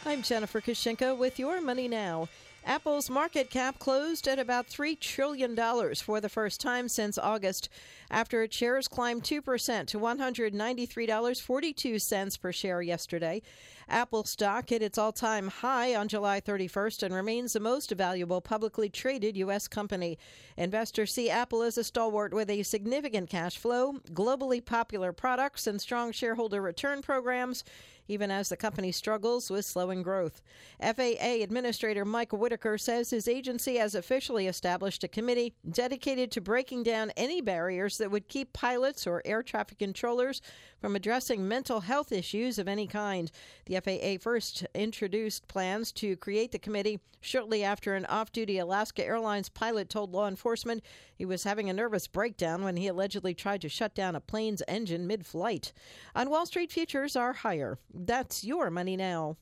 [0.06, 2.30] I'm Jennifer Kushinka with your money now.
[2.66, 5.56] Apple's market cap closed at about $3 trillion
[5.96, 7.70] for the first time since August
[8.10, 13.44] after its shares climbed 2% to $193.42 per share yesterday.
[13.88, 18.42] Apple stock hit its all time high on July 31st and remains the most valuable
[18.42, 19.68] publicly traded U.S.
[19.68, 20.18] company.
[20.58, 25.80] Investors see Apple as a stalwart with a significant cash flow, globally popular products, and
[25.80, 27.64] strong shareholder return programs
[28.08, 30.42] even as the company struggles with slowing growth.
[30.82, 36.84] FAA Administrator Mike Whitaker says his agency has officially established a committee dedicated to breaking
[36.84, 40.42] down any barriers that would keep pilots or air traffic controllers
[40.80, 43.32] from addressing mental health issues of any kind.
[43.66, 49.04] The FAA first introduced plans to create the committee shortly after an off duty Alaska
[49.04, 50.84] Airlines pilot told law enforcement
[51.16, 54.62] he was having a nervous breakdown when he allegedly tried to shut down a plane's
[54.68, 55.74] engine mid flight.
[56.16, 57.80] On Wall Street, futures are higher.
[57.98, 59.38] That's your money now.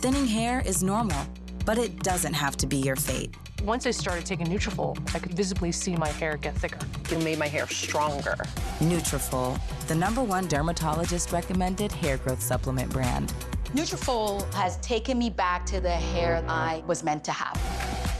[0.00, 1.24] Thinning hair is normal,
[1.64, 3.36] but it doesn't have to be your fate.
[3.62, 6.80] Once I started taking Nutrafol, I could visibly see my hair get thicker.
[7.14, 8.34] It made my hair stronger.
[8.80, 13.32] Nutrafol, the number one dermatologist recommended hair growth supplement brand.
[13.66, 17.56] Nutrafol has taken me back to the hair I was meant to have.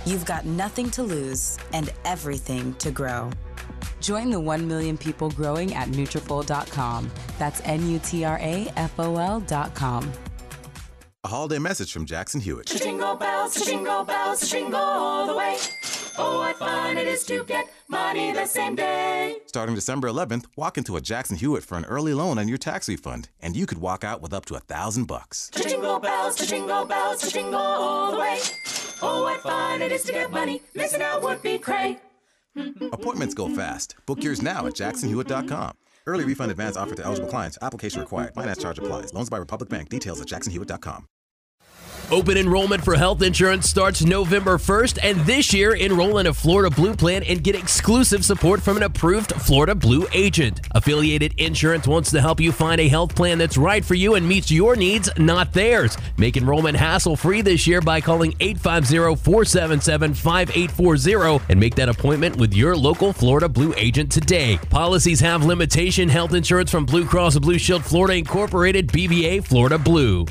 [0.06, 3.30] You've got nothing to lose and everything to grow.
[4.00, 7.10] Join the 1 million people growing at Nutrafol.com.
[7.38, 8.12] That's N-U-T-R-A-F-O-L.com.
[11.22, 12.66] A holiday message from Jackson Hewitt.
[12.66, 15.58] Jingle bells, jingle bells, jingle all the way.
[16.16, 19.36] Oh, what fun it is to get money the same day.
[19.46, 22.88] Starting December 11th, walk into a Jackson Hewitt for an early loan on your tax
[22.88, 25.50] refund, and you could walk out with up to a thousand bucks.
[25.54, 28.38] Jingle bells, jingle bells, jingle all the way.
[29.02, 30.62] Oh, what fun it is to get money.
[30.74, 31.98] Missing out would be cray.
[32.92, 33.96] Appointments go fast.
[34.06, 35.72] Book yours now at jacksonhewitt.com.
[36.06, 37.58] Early refund advance offered to eligible clients.
[37.62, 38.34] Application required.
[38.34, 39.12] Finance charge applies.
[39.12, 39.88] Loans by Republic Bank.
[39.88, 41.06] Details at jacksonhewitt.com.
[42.12, 46.68] Open enrollment for health insurance starts November 1st, and this year, enroll in a Florida
[46.68, 50.60] Blue plan and get exclusive support from an approved Florida Blue agent.
[50.72, 54.26] Affiliated Insurance wants to help you find a health plan that's right for you and
[54.26, 55.96] meets your needs, not theirs.
[56.16, 62.34] Make enrollment hassle free this year by calling 850 477 5840 and make that appointment
[62.34, 64.58] with your local Florida Blue agent today.
[64.68, 70.26] Policies have limitation health insurance from Blue Cross Blue Shield Florida Incorporated, DBA Florida Blue.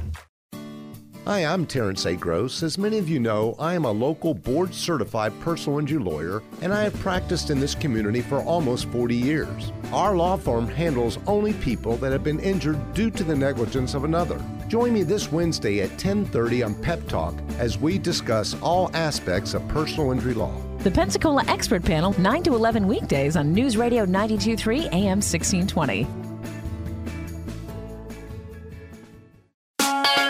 [1.30, 2.16] Hi, I'm Terrence A.
[2.16, 2.64] Gross.
[2.64, 6.74] As many of you know, I am a local board certified personal injury lawyer and
[6.74, 9.72] I have practiced in this community for almost 40 years.
[9.94, 14.06] Our law firm handles only people that have been injured due to the negligence of
[14.06, 14.44] another.
[14.68, 19.68] Join me this Wednesday at 10:30 on Pep Talk as we discuss all aspects of
[19.68, 20.56] personal injury law.
[20.80, 26.29] The Pensacola Expert Panel, 9 to 11 weekdays on News Radio 923 AM 1620.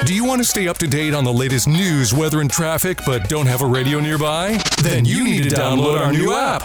[0.06, 3.00] Do you want to stay up to date on the latest news, weather, and traffic,
[3.06, 4.58] but don't have a radio nearby?
[4.82, 6.64] Then you need to download our new app.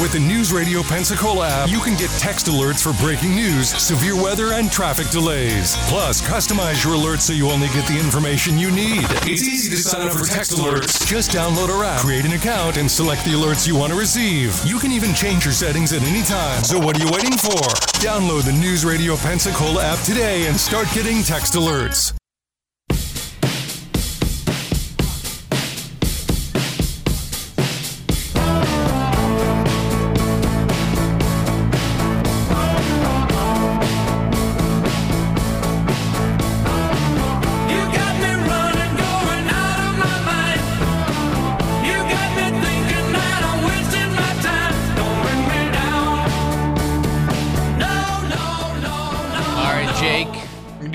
[0.00, 4.16] With the News Radio Pensacola app, you can get text alerts for breaking news, severe
[4.16, 5.76] weather, and traffic delays.
[5.86, 9.04] Plus, customize your alerts so you only get the information you need.
[9.28, 11.06] It's easy to sign up for text alerts.
[11.06, 14.58] Just download our app, create an account, and select the alerts you want to receive.
[14.64, 16.64] You can even change your settings at any time.
[16.64, 17.60] So what are you waiting for?
[18.00, 22.14] Download the News Radio Pensacola app today and start getting text alerts.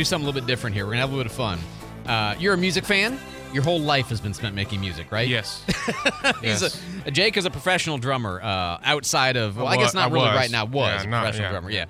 [0.07, 0.85] Something a little bit different here.
[0.85, 1.59] We're gonna have a little bit of fun.
[2.05, 3.19] Uh, you're a music fan.
[3.53, 5.27] Your whole life has been spent making music, right?
[5.27, 5.63] Yes.
[6.43, 6.81] Yes.
[7.05, 8.41] a, Jake is a professional drummer.
[8.41, 10.35] Uh, outside of, well, I, I guess not I really was.
[10.35, 10.65] right now.
[10.65, 11.85] Was Yeah, a not- professional yeah, drummer, yeah.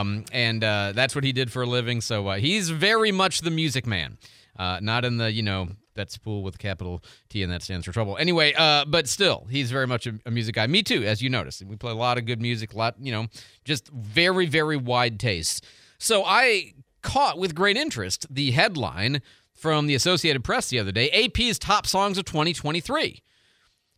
[0.00, 2.00] Um, and uh, that's what he did for a living.
[2.00, 4.18] So uh, he's very much the music man.
[4.58, 7.92] Uh, not in the you know that's pool with capital T and that stands for
[7.92, 8.16] trouble.
[8.18, 10.66] Anyway, uh, but still, he's very much a, a music guy.
[10.66, 11.62] Me too, as you noticed.
[11.64, 13.26] We play a lot of good music, a lot you know,
[13.64, 15.62] just very very wide tastes.
[15.98, 16.74] So I
[17.06, 19.22] caught with great interest the headline
[19.54, 23.22] from the Associated Press the other day: AP's top songs of 2023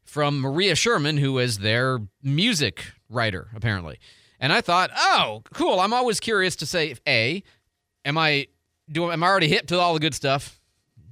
[0.05, 3.99] from Maria Sherman, who is their music writer, apparently.
[4.41, 5.81] And I thought, oh, cool.
[5.81, 7.43] I'm always curious to say, A,
[8.05, 8.47] am I
[8.91, 10.61] do am I already hip to all the good stuff?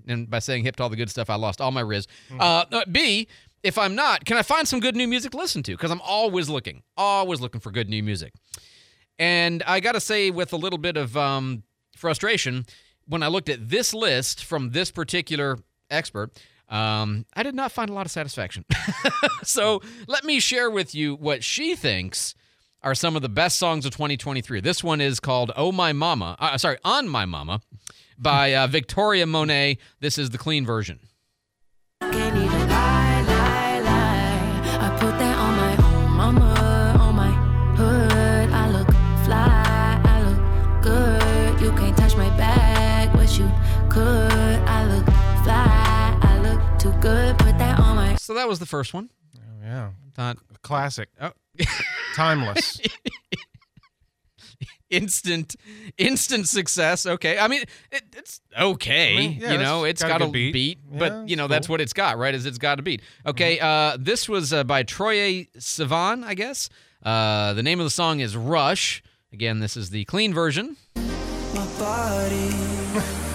[0.06, 2.06] And by saying hip to all the good stuff, I lost all my riz.
[2.38, 3.26] Uh, uh, B,
[3.62, 5.72] if I'm not, can I find some good new music to listen to?
[5.72, 8.32] Because I'm always looking, always looking for good new music.
[9.18, 11.64] And I got to say, with a little bit of um,
[11.96, 12.66] frustration,
[13.06, 15.58] when I looked at this list from this particular
[15.90, 16.30] expert,
[16.68, 18.64] um, I did not find a lot of satisfaction.
[19.42, 22.34] so let me share with you what she thinks
[22.82, 24.60] are some of the best songs of 2023.
[24.60, 27.60] This one is called "Oh My Mama," uh, sorry, "On My Mama"
[28.18, 29.78] by uh, Victoria Monet.
[30.00, 31.00] This is the clean version.
[43.96, 44.58] Could.
[44.68, 45.06] I look
[45.42, 47.38] fly, I look too good.
[47.38, 48.14] Put that on my.
[48.16, 49.08] So that was the first one.
[49.38, 49.90] Oh, yeah.
[50.14, 51.08] Thought classic.
[51.20, 51.32] Oh.
[52.14, 52.78] Timeless.
[54.88, 55.56] instant
[55.98, 60.08] instant success okay i mean it, it's okay I mean, yeah, you know it's it's
[60.08, 60.78] got a got, a good beat, beat.
[60.92, 63.02] Yeah, but you know it's that's what it's got right is it's got a beat
[63.26, 66.68] okay uh this was uh, by troye sivan i guess
[67.02, 70.76] uh the name of the song is rush again this is the clean version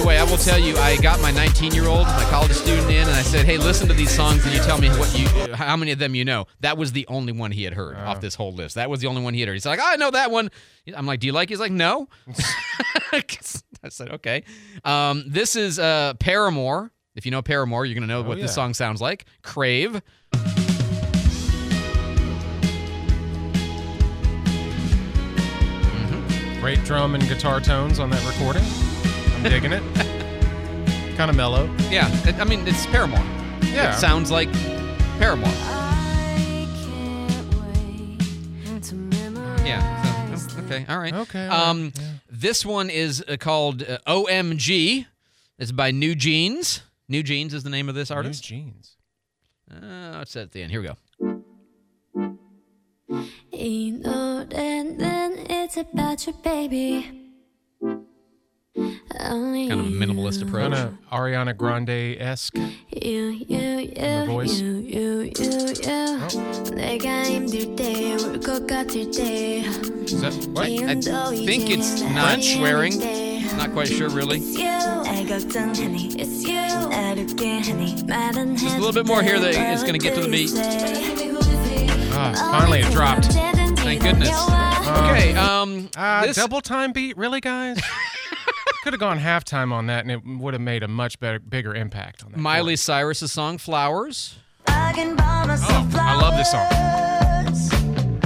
[0.00, 2.88] the way i will tell you i got my 19 year old my college student
[2.90, 5.26] in and i said hey listen to these songs and you tell me what you
[5.54, 6.46] how many of them you know.
[6.60, 8.74] That was the only one he had heard off this whole list.
[8.76, 9.54] That was the only one he had heard.
[9.54, 10.50] He's like oh, i know that one.
[10.94, 11.54] I'm like do you like it?
[11.54, 12.08] he's like no.
[13.12, 14.44] I said okay.
[14.84, 16.92] Um, this is uh, paramore.
[17.14, 19.26] If you know paramore you're going to know what this song sounds like.
[19.42, 20.00] Crave.
[26.60, 28.64] Great drum and guitar tones on that recording.
[29.42, 29.82] I'm digging it.
[31.16, 31.64] kind of mellow.
[31.90, 33.24] Yeah, it, I mean it's Paramore.
[33.62, 34.52] Yeah, it sounds like
[35.18, 35.48] Paramore.
[39.64, 40.34] Yeah.
[40.34, 40.84] Oh, okay.
[40.88, 41.14] All right.
[41.14, 41.46] Okay.
[41.46, 42.02] Um, Yeah.
[42.30, 45.06] this one is uh, called uh, OMG.
[45.58, 46.82] It's by New Jeans.
[47.08, 48.50] New Jeans is the name of this artist.
[48.50, 48.96] New jeans.
[49.70, 50.70] Uh, it's at the end.
[50.70, 50.96] Here we go.
[54.50, 57.30] Then it's about your baby.
[59.21, 60.73] Only Kind of a minimalist approach.
[60.73, 62.57] Kind of Ariana Grande esque.
[62.57, 64.59] you, you, the you, voice.
[64.59, 66.75] you, you, you, you.
[66.75, 69.63] 내가 힘들 때, 울것 같을 때.
[70.05, 70.67] Is that what?
[70.67, 70.95] I
[71.45, 72.99] think it's not swearing.
[73.57, 74.39] Not quite sure, really.
[74.39, 74.65] It's you.
[74.67, 76.19] 날 걱정하니.
[76.19, 76.59] It's you.
[76.91, 78.03] 어렵게 하니.
[78.05, 80.51] 말은 Just a little bit more here that is going to get to the beat.
[82.11, 83.31] Ah, finally, it dropped.
[83.79, 84.35] Thank goodness.
[84.85, 85.33] Okay.
[85.35, 85.89] Um.
[85.95, 87.79] Uh, this- double time beat, really, guys?
[88.82, 91.74] Could have gone halftime on that, and it would have made a much better, bigger
[91.74, 92.38] impact on that.
[92.38, 96.66] Miley Cyrus's song "Flowers." Oh, I love this song.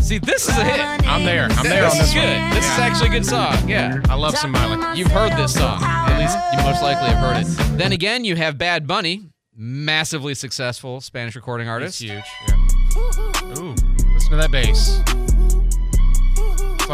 [0.02, 0.80] See, this is a hit.
[1.08, 1.48] I'm there.
[1.50, 2.40] I'm there this on this is good.
[2.40, 2.50] one.
[2.50, 3.68] This is actually a good song.
[3.68, 4.00] Yeah.
[4.08, 4.98] I love some Miley.
[4.98, 5.82] You've heard this song.
[5.82, 7.78] At least you most likely have heard it.
[7.78, 12.02] Then again, you have Bad Bunny, massively successful Spanish recording artist.
[12.02, 12.24] It's huge.
[12.48, 13.62] Yeah.
[13.62, 13.74] Ooh,
[14.12, 15.00] listen to that bass.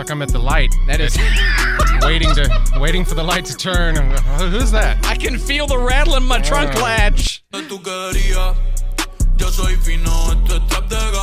[0.00, 0.74] It's like I'm at the light.
[0.86, 1.18] That is-
[2.02, 3.98] waiting to waiting for the light to turn.
[3.98, 5.04] Uh, who's that?
[5.04, 6.80] I can feel the rattle in my trunk Oh.
[6.82, 7.42] latch.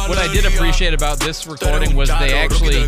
[0.07, 2.83] What I did appreciate about this recording was they actually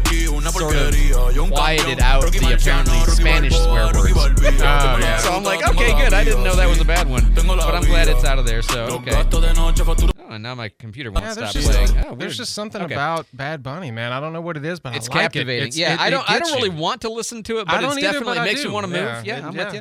[0.52, 4.13] sort of quieted out the apparently Spanish swear words.
[4.15, 5.17] Oh, yeah.
[5.17, 6.13] So I'm like, okay, good.
[6.13, 8.62] I didn't know that was a bad one, but I'm glad it's out of there.
[8.63, 9.12] So okay.
[9.32, 11.90] Oh, and now my computer won't Yeah, stop just, playing.
[11.90, 12.32] Oh, there's weird.
[12.34, 12.94] just something Okay.
[12.94, 14.12] about Bad Bunny, man.
[14.12, 15.63] I don't know what it is, but It's I like captivating.
[15.67, 15.75] It.
[15.75, 16.30] It's- yeah, it- I don't.
[16.30, 16.75] I don't really you.
[16.82, 18.67] want to listen to it, but don't either, definitely but makes do.
[18.67, 19.02] you want to move.
[19.02, 19.65] Yeah, Yeah, I'm yeah.
[19.65, 19.73] with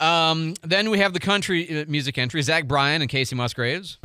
[0.00, 0.06] you.
[0.06, 3.98] Um, then we have the country uh, music entry: Zach Bryan and Kacey Musgraves.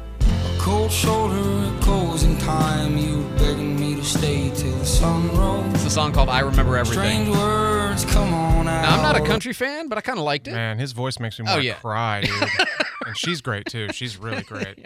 [0.68, 5.74] Cold shoulder closing time, you begging me to stay till the sun rose.
[5.76, 8.82] It's a song called "I Remember Everything." Strange words come on out.
[8.82, 10.52] Now, I'm not a country fan, but I kind of liked it.
[10.52, 11.76] Man, his voice makes me Oh, want to yeah.
[11.76, 12.50] cry, dude.
[13.06, 13.88] and she's great too.
[13.94, 14.78] She's really great.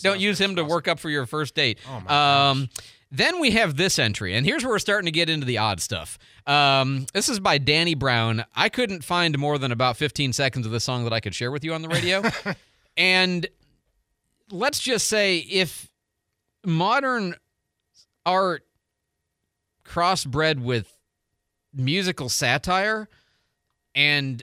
[0.00, 1.80] Don't use him to work up for your first date.
[1.90, 2.68] Oh my um,
[3.10, 5.80] then we have this entry, and here's where we're starting to get into the odd
[5.80, 6.18] stuff.
[6.46, 8.44] Um, this is by Danny Brown.
[8.54, 11.50] I couldn't find more than about 15 seconds of this song that I could share
[11.50, 12.22] with you on the radio.
[12.96, 13.46] and
[14.50, 15.88] let's just say if
[16.64, 17.34] modern
[18.24, 18.64] art
[19.84, 20.92] crossbred with
[21.72, 23.08] musical satire
[23.94, 24.42] and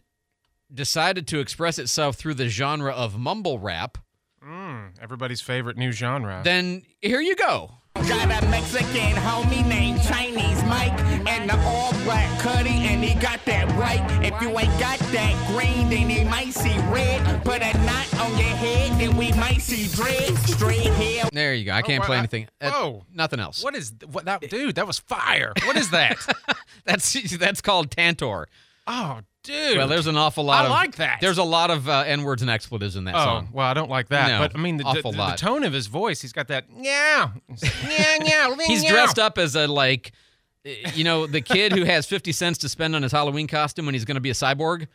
[0.74, 3.98] decided to express itself through the genre of mumble rap,
[4.46, 6.42] Mm, everybody's favorite new genre.
[6.44, 7.72] then here you go.
[8.08, 10.98] Got a Mexican homie named Chinese Mike
[11.28, 14.02] and the all black cutty, and he got that right.
[14.24, 17.44] If you ain't got that green, then he might see red.
[17.46, 20.38] Put a knot on your head, then we might see dread.
[20.40, 21.30] Straight hair.
[21.32, 21.72] There you go.
[21.72, 22.48] I can't wow, play I- anything.
[22.60, 23.06] Uh, whoa.
[23.14, 23.64] nothing else.
[23.64, 24.76] what is what that dude?
[24.76, 25.54] That was fire.
[25.66, 26.18] What is that?
[26.86, 28.48] That's that's called Tantor.
[28.88, 29.78] oh, dude.
[29.78, 31.20] Well, there's an awful lot I of like that.
[31.22, 33.50] There's a lot of uh, n words and expletives in that oh, song.
[33.52, 34.28] well, I don't like that.
[34.30, 35.38] No, but I mean, the, awful the, lot.
[35.38, 37.32] the tone of his voice, he's got that yeah,
[37.88, 38.56] yeah, yeah.
[38.66, 40.14] He's dressed up as a like,
[40.66, 43.86] uh, you know, the kid who has 50 cents to spend on his Halloween costume
[43.86, 44.88] when he's going to be a cyborg.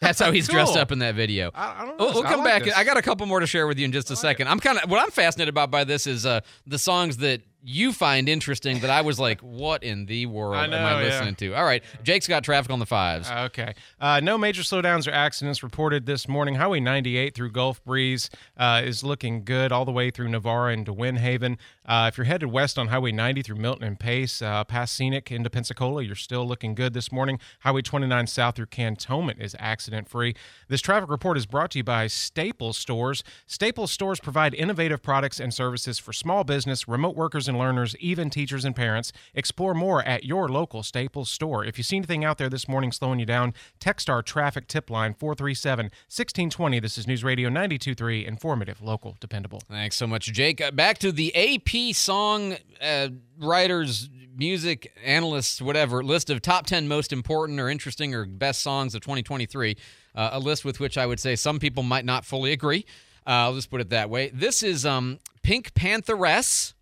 [0.00, 1.50] That's how he's dressed up in that video.
[1.54, 2.04] I, I don't know.
[2.06, 2.64] We'll, we'll I come like back.
[2.64, 2.74] this.
[2.74, 4.48] I got a couple more to share with you in just a second.
[4.48, 7.92] I'm kind of what I'm fascinated about by this is uh, the songs that you
[7.92, 11.08] find interesting that I was like, what in the world I am know, I yeah.
[11.08, 11.54] listening to?
[11.54, 13.30] All right, Jake's got traffic on the fives.
[13.30, 13.74] Okay.
[14.00, 16.54] Uh, no major slowdowns or accidents reported this morning.
[16.54, 20.92] Highway 98 through Gulf Breeze uh, is looking good all the way through Navarre into
[20.92, 21.58] Wynnehaven.
[21.88, 25.32] Uh, if you're headed west on Highway 90 through Milton and Pace, uh, past Scenic
[25.32, 27.40] into Pensacola, you're still looking good this morning.
[27.60, 30.34] Highway 29 south through Cantonment is accident free.
[30.68, 33.24] This traffic report is brought to you by Staples Stores.
[33.46, 38.28] Staples Stores provide innovative products and services for small business, remote workers and learners, even
[38.28, 39.10] teachers and parents.
[39.32, 41.64] Explore more at your local Staples store.
[41.64, 44.90] If you see anything out there this morning slowing you down, text our traffic tip
[44.90, 46.80] line 437 1620.
[46.80, 49.62] This is News Radio 923, informative, local, dependable.
[49.70, 50.60] Thanks so much, Jake.
[50.60, 53.08] Uh, back to the AP song uh,
[53.38, 58.94] writers, music analysts, whatever list of top 10 most important or interesting or best songs
[58.94, 59.76] of 2023.
[60.14, 62.84] Uh, a list with which I would say some people might not fully agree.
[63.26, 64.30] Uh, I'll just put it that way.
[64.30, 66.74] This is um, Pink Pantheress,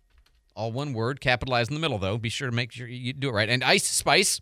[0.55, 2.17] all one word, capitalized in the middle, though.
[2.17, 3.49] Be sure to make sure you do it right.
[3.49, 4.41] And Ice Spice.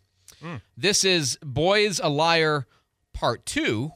[0.77, 2.67] This is Boys a Liar
[3.13, 3.91] Part 2.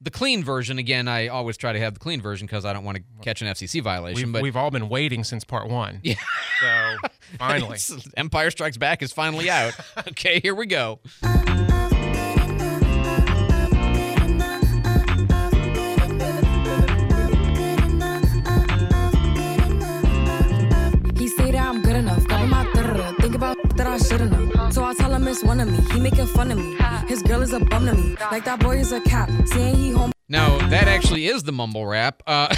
[0.00, 2.84] The clean version, again, I always try to have the clean version because I don't
[2.84, 4.28] want to catch an FCC violation.
[4.28, 5.98] We've, but we've all been waiting since part one.
[6.04, 6.14] Yeah.
[6.60, 7.78] So finally.
[8.16, 9.74] Empire Strikes Back is finally out.
[10.08, 11.00] okay, here we go.
[21.16, 22.24] He say that I'm good enough.
[22.28, 24.37] Cover Think about that I should've known.
[24.70, 25.78] So I tell him it's one of me.
[25.92, 26.76] He making fun of me.
[27.08, 28.16] His girl is a bum to me.
[28.30, 29.30] Like that boy is a cap.
[29.46, 30.12] Saying he home.
[30.28, 32.22] No, that actually is the mumble rap.
[32.26, 32.54] Uh,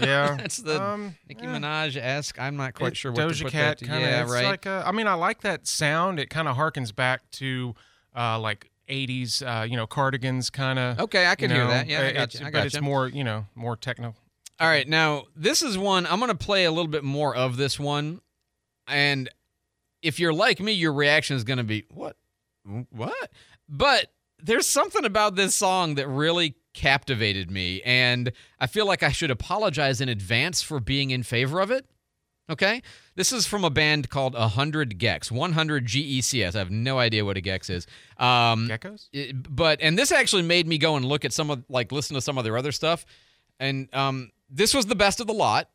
[0.00, 0.36] yeah.
[0.38, 2.38] that's the Um, Nicki Minaj esque.
[2.38, 3.86] I'm not quite It- sure what to put Cat that.
[3.86, 4.10] kind of.
[4.10, 4.44] yeah, right.
[4.44, 6.20] Like a, I mean, I like that sound.
[6.20, 7.74] It kind of harkens back to
[8.16, 8.70] uh, like.
[8.90, 10.98] 80s, uh, you know, cardigans kind of.
[10.98, 11.88] Okay, I can hear that.
[11.88, 14.14] Yeah, I it- got you, I but got it's more, you know, more techno.
[14.58, 17.58] All right, now this is one I'm going to play a little bit more of
[17.58, 18.22] this one,
[18.86, 19.28] and
[20.02, 22.16] if you're like me, your reaction is going to be what,
[22.90, 23.30] what?
[23.68, 29.10] But there's something about this song that really captivated me, and I feel like I
[29.10, 31.86] should apologize in advance for being in favor of it.
[32.50, 32.80] Okay,
[33.14, 36.54] this is from a band called 100 gecs, 100 G E C S.
[36.54, 37.86] I have no idea what a Gex is.
[38.16, 39.08] Um, Geckos?
[39.12, 42.14] it- but and this actually made me go and look at some of like listen
[42.14, 43.04] to some of their other stuff
[43.60, 45.68] and um this was the best of the lot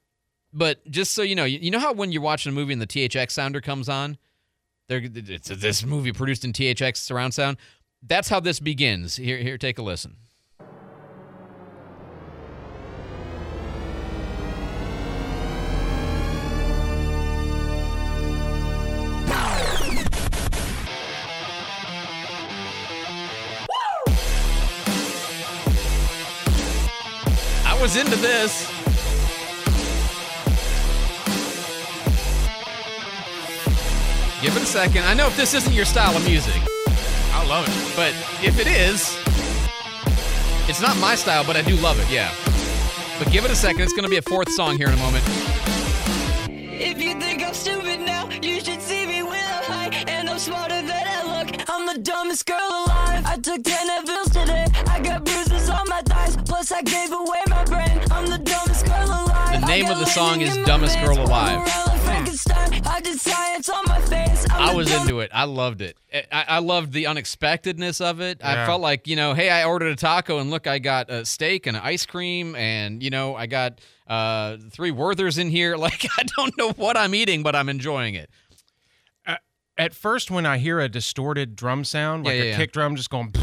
[0.54, 2.88] but just so you know you, know how when you're watching a movie and the
[2.88, 4.18] thx sounder comes on
[4.88, 7.58] there it's this movie produced in thx surround sound?
[8.06, 9.16] That's how this begins.
[9.16, 10.18] Here here take a listen.
[27.84, 28.73] Was into this.
[34.44, 35.06] Give it a second.
[35.06, 36.62] I know if this isn't your style of music,
[37.32, 37.96] I love it.
[37.96, 38.14] but
[38.44, 39.18] if it is,
[40.68, 42.30] it's not my style, but I do love it, yeah.
[43.18, 43.84] But give it a second.
[43.84, 45.24] It's going to be a fourth song here in a moment.
[46.50, 50.04] If you think I'm stupid now, you should see me with a high.
[50.10, 51.70] And I'm smarter than I look.
[51.70, 53.26] I'm the dumbest girl alive.
[53.26, 54.66] I took 10 Advils today.
[54.88, 56.36] I got bruises on my thighs.
[56.36, 57.98] Plus, I gave away my brain.
[58.12, 59.62] I'm the dumbest girl alive.
[59.62, 61.00] The name of the song is Dumbest.
[61.00, 61.84] Girl Alive.
[64.74, 64.86] Umbrella Frankenstein.
[64.86, 64.92] I did science on my face.
[64.94, 65.32] I was into it.
[65.34, 65.98] I loved it.
[66.32, 68.44] I, I loved the unexpectedness of it.
[68.44, 71.26] I felt like, you know, hey, I ordered a taco and look, I got a
[71.26, 75.76] steak and ice cream and, you know, I got uh, three Werthers in here.
[75.84, 78.30] Like, I don't know what I'm eating, but I'm enjoying it.
[79.76, 82.58] At first, when I hear a distorted drum sound, like Yeah, yeah, a yeah.
[82.58, 83.34] kick drum just going,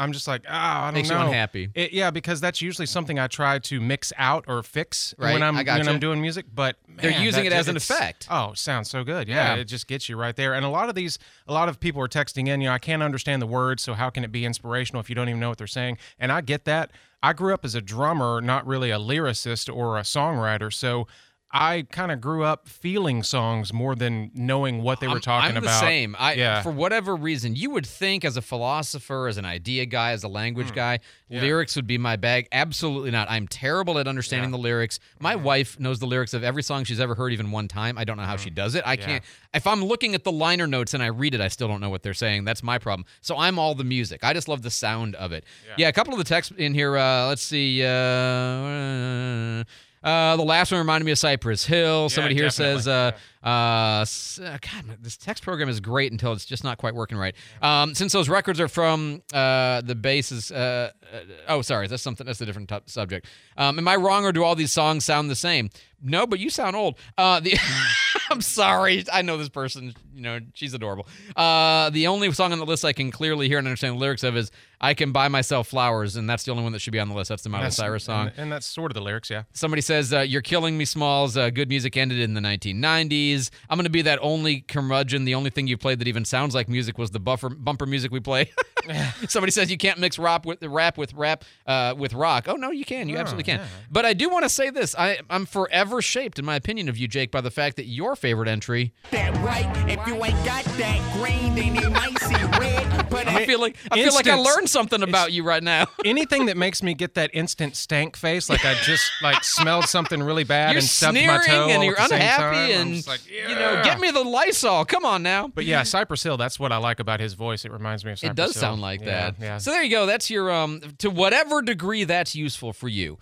[0.00, 1.26] I'm just like, ah, I don't Makes you know.
[1.26, 1.68] unhappy.
[1.74, 5.42] It- yeah, because that's usually something I try to mix out or fix Right, when
[5.42, 5.88] I'm I when.
[5.88, 6.46] I'm doing music.
[6.54, 8.26] But They're using it as an effect.
[8.30, 9.28] Oh, sounds so good.
[9.28, 9.60] Yeah, Yeah.
[9.60, 10.54] it just gets you right there.
[10.54, 12.60] And a lot of these, a lot of people are texting in.
[12.62, 15.14] You know, I can't understand the words, so how can it be inspirational if you
[15.14, 15.98] don't even know what they're saying?
[16.18, 16.90] And I get that.
[17.22, 21.06] I grew up as a drummer, not really a lyricist or a songwriter, so.
[21.52, 25.50] I kind of grew up feeling songs more than knowing what they were I'm- talking
[25.56, 25.80] I'm about.
[25.80, 26.14] the same.
[26.16, 26.62] I, yeah.
[26.62, 30.28] For whatever reason, you would think as a philosopher, as an idea guy, as a
[30.28, 30.74] language Hmm.
[30.76, 30.98] guy,
[31.28, 31.40] Yeah.
[31.40, 32.46] lyrics would be my bag.
[32.52, 33.28] Absolutely not.
[33.28, 35.00] I'm terrible at understanding the lyrics.
[35.18, 37.98] My wife knows the lyrics of every song she's ever heard, even one time.
[37.98, 38.84] I don't know how she does it.
[38.86, 39.00] I Hmm.
[39.00, 39.06] Yeah.
[39.06, 39.24] can't.
[39.52, 41.90] If I'm looking at the liner notes and I read it, I still don't know
[41.90, 42.44] what they're saying.
[42.44, 43.04] That's my problem.
[43.22, 44.22] So I'm all the music.
[44.22, 45.44] I just love the sound of it.
[45.76, 46.96] Yeah, a couple of the texts in here.
[46.96, 47.84] Uh, let's see.
[47.84, 49.64] Uh,
[50.02, 52.08] uh, the last one reminded me of Cypress Hill.
[52.08, 53.12] Somebody here says, uh,
[53.42, 54.04] uh, uh,
[54.38, 57.34] God, this text program is great until it's just not quite working right.
[57.62, 61.18] Um, since those records are from uh, the bases, uh, uh,
[61.48, 62.26] oh, sorry, that's something.
[62.26, 63.26] That's a different t- subject.
[63.56, 65.70] Um, am I wrong, or do all these songs sound the same?
[66.02, 66.98] No, but you sound old.
[67.18, 67.58] Uh, the
[68.30, 69.04] I'm sorry.
[69.12, 69.92] I know this person.
[70.14, 71.06] You know, she's adorable.
[71.36, 74.22] Uh, the only song on the list I can clearly hear and understand the lyrics
[74.22, 77.00] of is "I Can Buy Myself Flowers," and that's the only one that should be
[77.00, 77.28] on the list.
[77.28, 78.28] That's the Miley That's- Cyrus song.
[78.28, 79.28] and, and that's sort of the lyrics.
[79.30, 79.42] Yeah.
[79.52, 81.36] Somebody says, uh, You're killing me, Smalls.
[81.36, 83.29] Uh, good music ended in the 1990s.
[83.38, 85.24] I'm going to be that only curmudgeon.
[85.24, 88.10] The only thing you played that even sounds like music was the buffer, bumper music
[88.12, 88.50] we play.
[89.28, 92.46] Somebody says you can't mix rap with rap with rap uh, with rock.
[92.48, 93.08] Oh, no, you can.
[93.08, 93.60] You Oh, absolutely can.
[93.60, 93.66] yeah.
[93.90, 96.96] But I do want to say this I, I'm forever shaped, in my opinion, of
[96.96, 98.92] you, Jake, by the fact that your favorite entry.
[99.10, 103.08] That right, if you ain't got that green, then you might see red.
[103.10, 105.86] But I feel like I feel like I learned something about you right now.
[106.04, 110.22] Anything that makes me get that instant stank face, like I just like smelled something
[110.22, 112.64] really bad You're and stubbed my toe and all you're at the same unhappy time.
[112.80, 114.84] I'm and just like, you know, get me the Lysol.
[114.84, 115.48] Come on now.
[115.48, 116.36] But yeah, Cypress Hill.
[116.36, 117.64] That's what I like about his voice.
[117.64, 118.60] It reminds me of Cypress It does Hill.
[118.60, 119.34] sound like Yeah, that.
[119.40, 119.58] Yeah.
[119.58, 120.06] So there you go.
[120.06, 123.18] That's your um to whatever degree that's useful for you.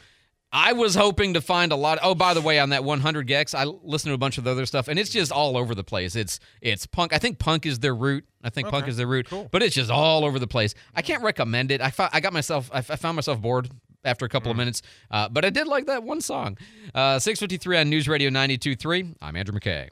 [0.51, 1.99] I was hoping to find a lot.
[2.03, 4.51] Oh, by the way, on that 100 gecs, I listened to a bunch of the
[4.51, 6.17] other stuff, and it's just all over the place.
[6.17, 7.13] It's it's punk.
[7.13, 8.25] I think punk is their root.
[8.43, 9.47] I think punk is their root, cool.
[9.53, 10.75] but it's just all over the place.
[10.95, 11.83] I can't recommend it.
[11.83, 12.71] I fo- I got myself.
[12.73, 13.69] I, f- I found myself bored
[14.05, 16.57] after a couple of minutes, uh, but I did like that one song.
[16.95, 19.17] Uh, 653 on News Radio 92.3.
[19.21, 19.89] I'm Andrew McKay.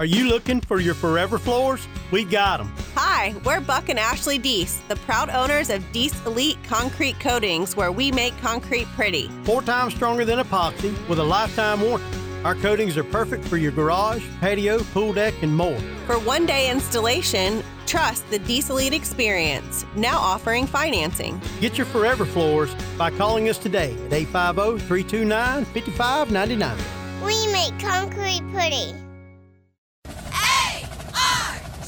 [0.00, 1.88] Are you looking for your forever floors?
[2.12, 2.72] We got them.
[2.94, 7.90] Hi, we're Buck and Ashley Deese, the proud owners of Deese Elite Concrete Coatings, where
[7.90, 9.28] we make concrete pretty.
[9.42, 12.27] Four times stronger than epoxy with a lifetime warranty.
[12.44, 15.78] Our coatings are perfect for your garage, patio, pool deck, and more.
[16.06, 21.40] For one day installation, trust the Deese Elite experience, now offering financing.
[21.60, 26.76] Get your forever floors by calling us today at 850 329 5599.
[27.24, 28.94] We make concrete pretty.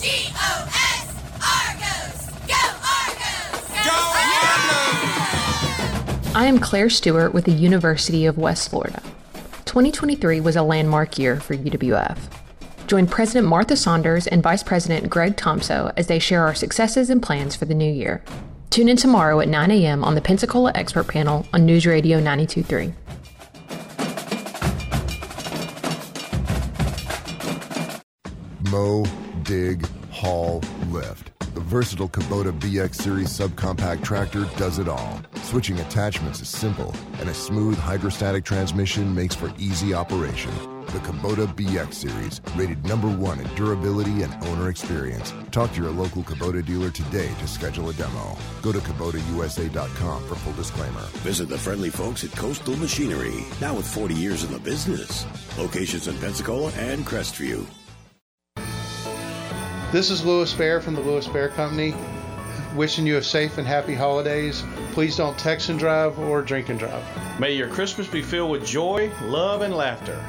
[0.00, 1.12] G-O-S,
[1.44, 2.32] Argos!
[2.48, 2.56] Go
[2.88, 3.68] Argos!
[3.84, 6.32] Go Argos!
[6.34, 9.02] I am Claire Stewart with the University of West Florida.
[9.70, 12.18] 2023 was a landmark year for UWF.
[12.88, 17.22] Join President Martha Saunders and Vice President Greg Thompson as they share our successes and
[17.22, 18.24] plans for the new year.
[18.70, 20.02] Tune in tomorrow at 9 a.m.
[20.02, 22.92] on the Pensacola Expert Panel on News Radio 923.
[28.72, 29.06] Mow,
[29.44, 31.29] dig, haul, lift.
[31.54, 35.20] The versatile Kubota BX Series subcompact tractor does it all.
[35.42, 40.52] Switching attachments is simple, and a smooth hydrostatic transmission makes for easy operation.
[40.86, 45.34] The Kubota BX Series, rated number one in durability and owner experience.
[45.50, 48.38] Talk to your local Kubota dealer today to schedule a demo.
[48.62, 51.02] Go to KubotaUSA.com for full disclaimer.
[51.24, 55.26] Visit the friendly folks at Coastal Machinery, now with 40 years in the business.
[55.58, 57.66] Locations in Pensacola and Crestview.
[59.92, 61.96] This is Lewis Fair from the Lewis Fair Company.
[62.76, 64.62] Wishing you a safe and happy holidays.
[64.92, 67.02] Please don't text and drive or drink and drive.
[67.40, 70.24] May your Christmas be filled with joy, love, and laughter.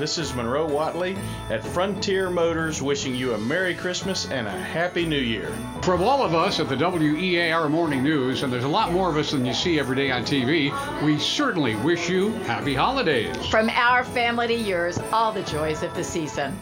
[0.00, 1.16] This is Monroe Watley
[1.48, 5.52] at Frontier Motors wishing you a Merry Christmas and a Happy New Year.
[5.82, 9.16] From all of us at the WEAR Morning News, and there's a lot more of
[9.16, 10.72] us than you see every day on TV,
[11.04, 13.46] we certainly wish you happy holidays.
[13.46, 16.58] From our family to yours, all the joys of the season.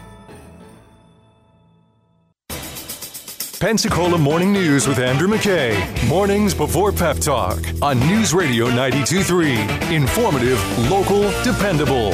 [3.63, 5.79] Pensacola Morning News with Andrew McKay.
[6.09, 9.93] Mornings before Pep Talk on News Radio 92.3.
[9.93, 12.13] Informative, local, dependable.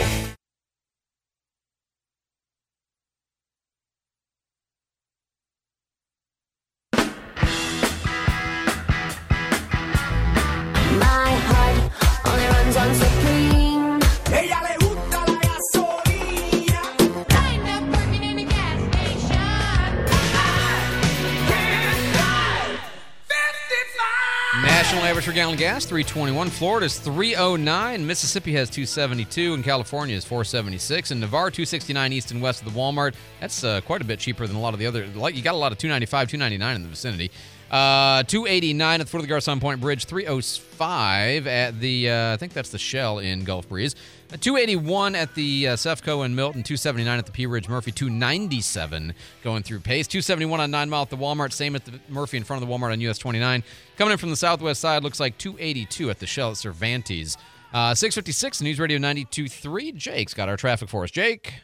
[25.87, 26.51] For gallon of gas 321.
[26.51, 28.07] Florida's 309.
[28.07, 31.11] Mississippi has 272, and California is 476.
[31.11, 33.15] And Navarre 269 east and west of the Walmart.
[33.41, 35.07] That's uh, quite a bit cheaper than a lot of the other.
[35.07, 37.31] Like you got a lot of 295, 299 in the vicinity.
[37.71, 40.07] Uh, 289 at the foot of the Garcon Point Bridge.
[40.07, 43.95] 305 at the uh, I think that's the Shell in Gulf Breeze.
[44.31, 49.15] Uh, 281 at the uh, Sefco in Milton, 279 at the Pea Ridge Murphy, 297
[49.43, 52.45] going through Pace, 271 on 9 Mile at the Walmart, same at the Murphy in
[52.45, 53.65] front of the Walmart on US 29.
[53.97, 57.39] Coming in from the southwest side, looks like 282 at the Shell at Cervantes.
[57.73, 59.95] Uh, 656 News Radio 92.3.
[59.95, 61.11] Jake's got our traffic for us.
[61.11, 61.55] Jake.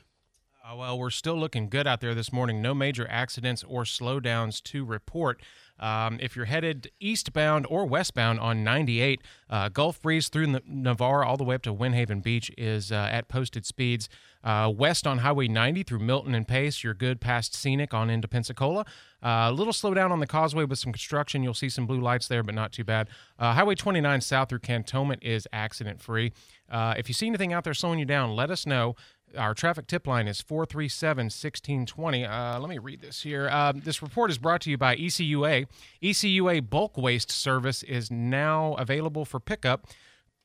[0.67, 2.63] Uh, well, we're still looking good out there this morning.
[2.63, 5.43] No major accidents or slowdowns to report.
[5.85, 9.21] Um, if you're headed eastbound or westbound on 98,
[9.51, 13.29] uh, Gulf Breeze through Navarre all the way up to Wynnehaven Beach is uh, at
[13.29, 14.09] posted speeds.
[14.43, 18.27] Uh, west on Highway 90 through Milton and Pace, you're good past Scenic on into
[18.27, 18.87] Pensacola.
[19.23, 21.43] Uh, a little slowdown on the causeway with some construction.
[21.43, 23.09] You'll see some blue lights there, but not too bad.
[23.39, 26.33] Uh, Highway 29 south through Cantonment is accident free.
[26.71, 28.97] Uh, if you see anything out there slowing you down, let us know.
[29.37, 32.25] Our traffic tip line is 437 1620.
[32.25, 33.49] Uh, let me read this here.
[33.51, 35.67] Uh, this report is brought to you by ECUA.
[36.03, 39.87] ECUA bulk waste service is now available for pickup.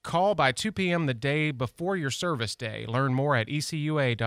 [0.01, 1.07] Call by 2 p.m.
[1.07, 2.85] the day before your service day.
[2.87, 4.21] Learn more at ecua.fl.gov.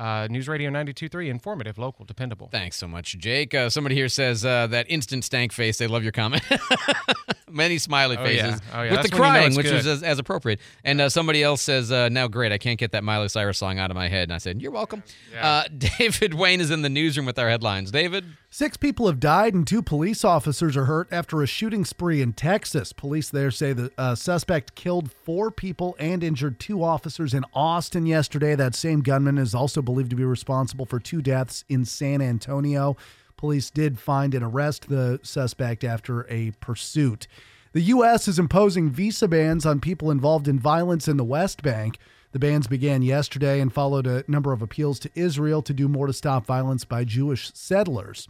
[0.00, 2.48] Uh, News Radio 92.3, informative, local, dependable.
[2.50, 3.52] Thanks so much, Jake.
[3.54, 5.76] Uh, somebody here says uh, that instant stank face.
[5.76, 6.42] They love your comment.
[7.50, 8.58] Many smiley Oh, faces yeah.
[8.72, 8.90] Oh, yeah.
[8.92, 10.60] with That's the when you know crying, which is as, as appropriate.
[10.84, 13.78] And uh, somebody else says, uh, "Now, great, I can't get that Miley Cyrus song
[13.78, 15.02] out of my head." And I said, "You're welcome."
[15.38, 17.90] Uh, David Wayne is in the newsroom with our headlines.
[17.90, 18.24] David.
[18.52, 22.32] Six people have died and two police officers are hurt after a shooting spree in
[22.32, 22.92] Texas.
[22.92, 28.06] Police there say the uh, suspect killed four people and injured two officers in Austin
[28.06, 28.56] yesterday.
[28.56, 32.96] That same gunman is also believed to be responsible for two deaths in San Antonio.
[33.36, 37.28] Police did find and arrest the suspect after a pursuit.
[37.72, 38.26] The U.S.
[38.26, 41.98] is imposing visa bans on people involved in violence in the West Bank.
[42.32, 46.06] The bans began yesterday and followed a number of appeals to Israel to do more
[46.06, 48.28] to stop violence by Jewish settlers.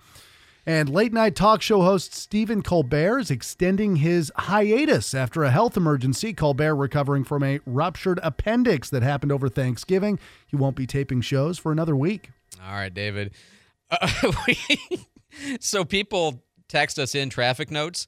[0.67, 5.77] And late night talk show host Stephen Colbert is extending his hiatus after a health
[5.77, 6.33] emergency.
[6.33, 10.19] Colbert recovering from a ruptured appendix that happened over Thanksgiving.
[10.47, 12.31] He won't be taping shows for another week.
[12.65, 13.33] All right, David.
[13.91, 15.07] Uh, we,
[15.61, 18.07] so people text us in traffic notes,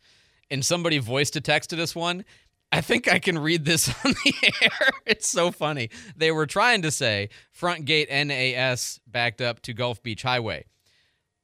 [0.51, 1.41] and somebody voice to
[1.81, 2.25] us one.
[2.75, 4.91] I think I can read this on the air.
[5.05, 5.91] It's so funny.
[6.17, 10.65] They were trying to say front gate NAS backed up to Gulf Beach Highway,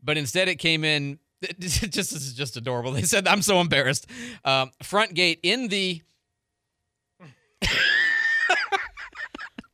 [0.03, 1.19] but instead it came in.
[1.61, 2.91] Just this is just adorable.
[2.91, 4.09] They said, "I'm so embarrassed."
[4.45, 6.03] Um, front gate in the.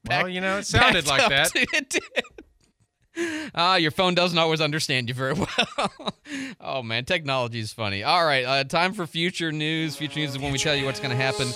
[0.06, 1.46] Well, you know, it sounded like that.
[1.52, 2.02] to- It did.
[3.54, 6.14] Ah, your phone doesn't always understand you very well.
[6.60, 8.02] oh man, technology is funny.
[8.02, 9.96] All right, uh, time for future news.
[9.96, 11.48] Future news is when we tell you what's going to happen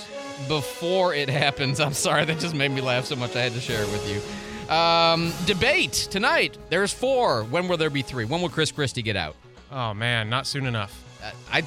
[0.46, 1.80] before it happens.
[1.80, 4.08] I'm sorry, that just made me laugh so much I had to share it with
[4.08, 4.72] you.
[4.72, 6.58] Um, debate tonight.
[6.68, 7.44] There's four.
[7.44, 8.24] When will there be three?
[8.26, 9.34] When will Chris Christie get out?
[9.72, 11.02] Oh, man, not soon enough.
[11.24, 11.62] Uh, I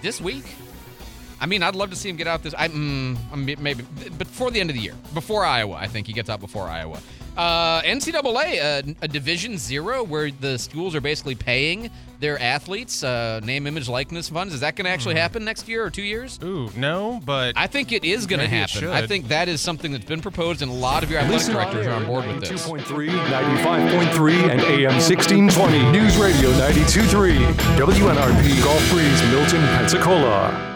[0.00, 0.44] this week.
[1.40, 2.54] I mean, I'd love to see him get out this.
[2.56, 3.82] I mm, maybe,
[4.16, 7.00] before the end of the year, before Iowa, I think he gets out before Iowa.
[7.36, 13.40] Uh, NCAA, uh, a Division Zero, where the schools are basically paying their athletes uh,
[13.42, 14.54] name, image, likeness funds.
[14.54, 16.38] Is that going to actually happen next year or two years?
[16.42, 18.88] Ooh, no, but I think it is going to maybe it happen.
[18.90, 21.86] I think that is something that's been proposed, and a lot of your athletic directors
[21.86, 22.66] are on board with this.
[22.66, 25.90] 2.3, 95.3, and AM 1620.
[25.90, 27.44] News Radio 92.3.
[27.76, 30.71] WNRP Gulf Breeze, Milton, Pensacola.